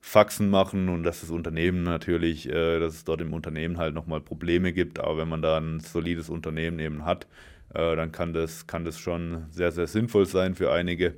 Faxen 0.00 0.50
machen 0.50 0.90
und 0.90 1.02
dass 1.02 1.22
das 1.22 1.30
Unternehmen 1.30 1.82
natürlich, 1.82 2.48
äh, 2.48 2.78
dass 2.78 2.94
es 2.94 3.04
dort 3.04 3.22
im 3.22 3.32
Unternehmen 3.32 3.78
halt 3.78 3.94
nochmal 3.94 4.20
Probleme 4.20 4.72
gibt. 4.72 5.00
Aber 5.00 5.16
wenn 5.16 5.28
man 5.28 5.42
da 5.42 5.58
ein 5.58 5.80
solides 5.80 6.28
Unternehmen 6.28 6.78
eben 6.78 7.04
hat, 7.06 7.26
äh, 7.72 7.96
dann 7.96 8.12
kann 8.12 8.34
das, 8.34 8.66
kann 8.66 8.84
das 8.84 8.98
schon 8.98 9.46
sehr, 9.50 9.72
sehr 9.72 9.86
sinnvoll 9.86 10.26
sein 10.26 10.54
für 10.54 10.70
einige. 10.72 11.16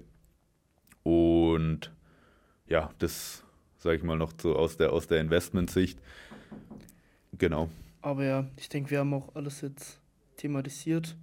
Und 1.03 1.93
ja, 2.69 2.91
das 2.99 3.45
sage 3.87 3.99
ich 3.99 4.03
mal 4.03 4.18
noch 4.18 4.33
so 4.42 4.57
aus 4.57 4.77
der, 4.77 4.92
aus 4.92 5.07
der 5.07 5.20
Investmentsicht. 5.20 5.99
Genau. 7.38 7.70
Aber 8.03 8.25
ja, 8.25 8.46
ich 8.57 8.68
denke, 8.68 8.90
wir 8.90 8.99
haben 8.99 9.14
auch 9.14 9.35
alles 9.35 9.61
jetzt 9.61 10.01
thematisiert. 10.37 11.16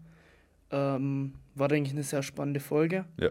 Ähm, 0.71 1.33
war, 1.55 1.67
denke 1.67 1.87
ich, 1.87 1.93
eine 1.93 2.03
sehr 2.03 2.23
spannende 2.23 2.59
Folge. 2.59 3.05
Ja. 3.19 3.29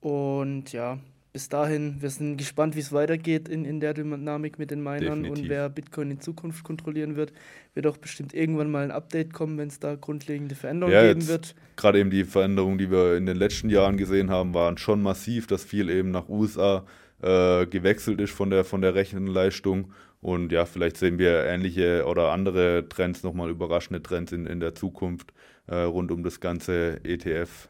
Und 0.00 0.72
ja, 0.72 0.98
bis 1.32 1.48
dahin, 1.48 2.00
wir 2.00 2.10
sind 2.10 2.36
gespannt, 2.36 2.74
wie 2.74 2.80
es 2.80 2.92
weitergeht 2.92 3.48
in, 3.48 3.64
in 3.64 3.78
der 3.78 3.94
Dynamik 3.94 4.58
mit 4.58 4.70
den 4.72 4.80
Minern 4.82 5.22
Definitiv. 5.22 5.44
und 5.44 5.48
wer 5.48 5.68
Bitcoin 5.68 6.10
in 6.10 6.20
Zukunft 6.20 6.64
kontrollieren 6.64 7.14
wird. 7.14 7.32
Wird 7.74 7.86
auch 7.86 7.96
bestimmt 7.96 8.34
irgendwann 8.34 8.70
mal 8.70 8.82
ein 8.82 8.90
Update 8.90 9.32
kommen, 9.32 9.56
wenn 9.56 9.68
es 9.68 9.78
da 9.78 9.94
grundlegende 9.94 10.56
Veränderungen 10.56 10.96
ja, 10.96 11.06
geben 11.06 11.28
wird. 11.28 11.54
Gerade 11.76 12.00
eben 12.00 12.10
die 12.10 12.24
Veränderungen, 12.24 12.78
die 12.78 12.90
wir 12.90 13.16
in 13.16 13.26
den 13.26 13.36
letzten 13.36 13.70
Jahren 13.70 13.96
gesehen 13.96 14.30
haben, 14.30 14.52
waren 14.52 14.78
schon 14.78 15.00
massiv, 15.00 15.46
dass 15.46 15.64
viel 15.64 15.90
eben 15.90 16.10
nach 16.10 16.28
USA 16.28 16.84
äh, 17.22 17.66
gewechselt 17.66 18.20
ist 18.20 18.32
von 18.32 18.50
der, 18.50 18.64
von 18.64 18.80
der 18.80 18.94
Rechenleistung. 18.94 19.92
Und 20.20 20.50
ja, 20.50 20.64
vielleicht 20.64 20.96
sehen 20.96 21.18
wir 21.18 21.44
ähnliche 21.44 22.04
oder 22.06 22.32
andere 22.32 22.88
Trends, 22.88 23.22
nochmal 23.22 23.50
überraschende 23.50 24.02
Trends 24.02 24.32
in, 24.32 24.46
in 24.46 24.60
der 24.60 24.74
Zukunft 24.74 25.32
äh, 25.66 25.76
rund 25.76 26.10
um 26.10 26.24
das 26.24 26.40
ganze 26.40 27.00
ETF. 27.04 27.68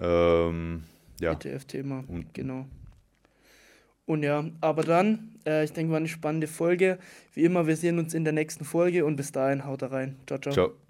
Ähm, 0.00 0.84
ja. 1.20 1.32
ETF-Thema, 1.32 2.04
genau. 2.32 2.66
Und 4.06 4.22
ja, 4.22 4.44
aber 4.60 4.84
dann, 4.84 5.34
äh, 5.44 5.64
ich 5.64 5.72
denke, 5.72 5.90
war 5.90 5.98
eine 5.98 6.08
spannende 6.08 6.46
Folge. 6.46 6.98
Wie 7.34 7.44
immer, 7.44 7.66
wir 7.66 7.76
sehen 7.76 7.98
uns 7.98 8.14
in 8.14 8.24
der 8.24 8.32
nächsten 8.32 8.64
Folge 8.64 9.04
und 9.04 9.16
bis 9.16 9.32
dahin, 9.32 9.66
haut 9.66 9.82
rein. 9.82 10.16
Ciao, 10.26 10.38
ciao. 10.38 10.54
Ciao. 10.54 10.85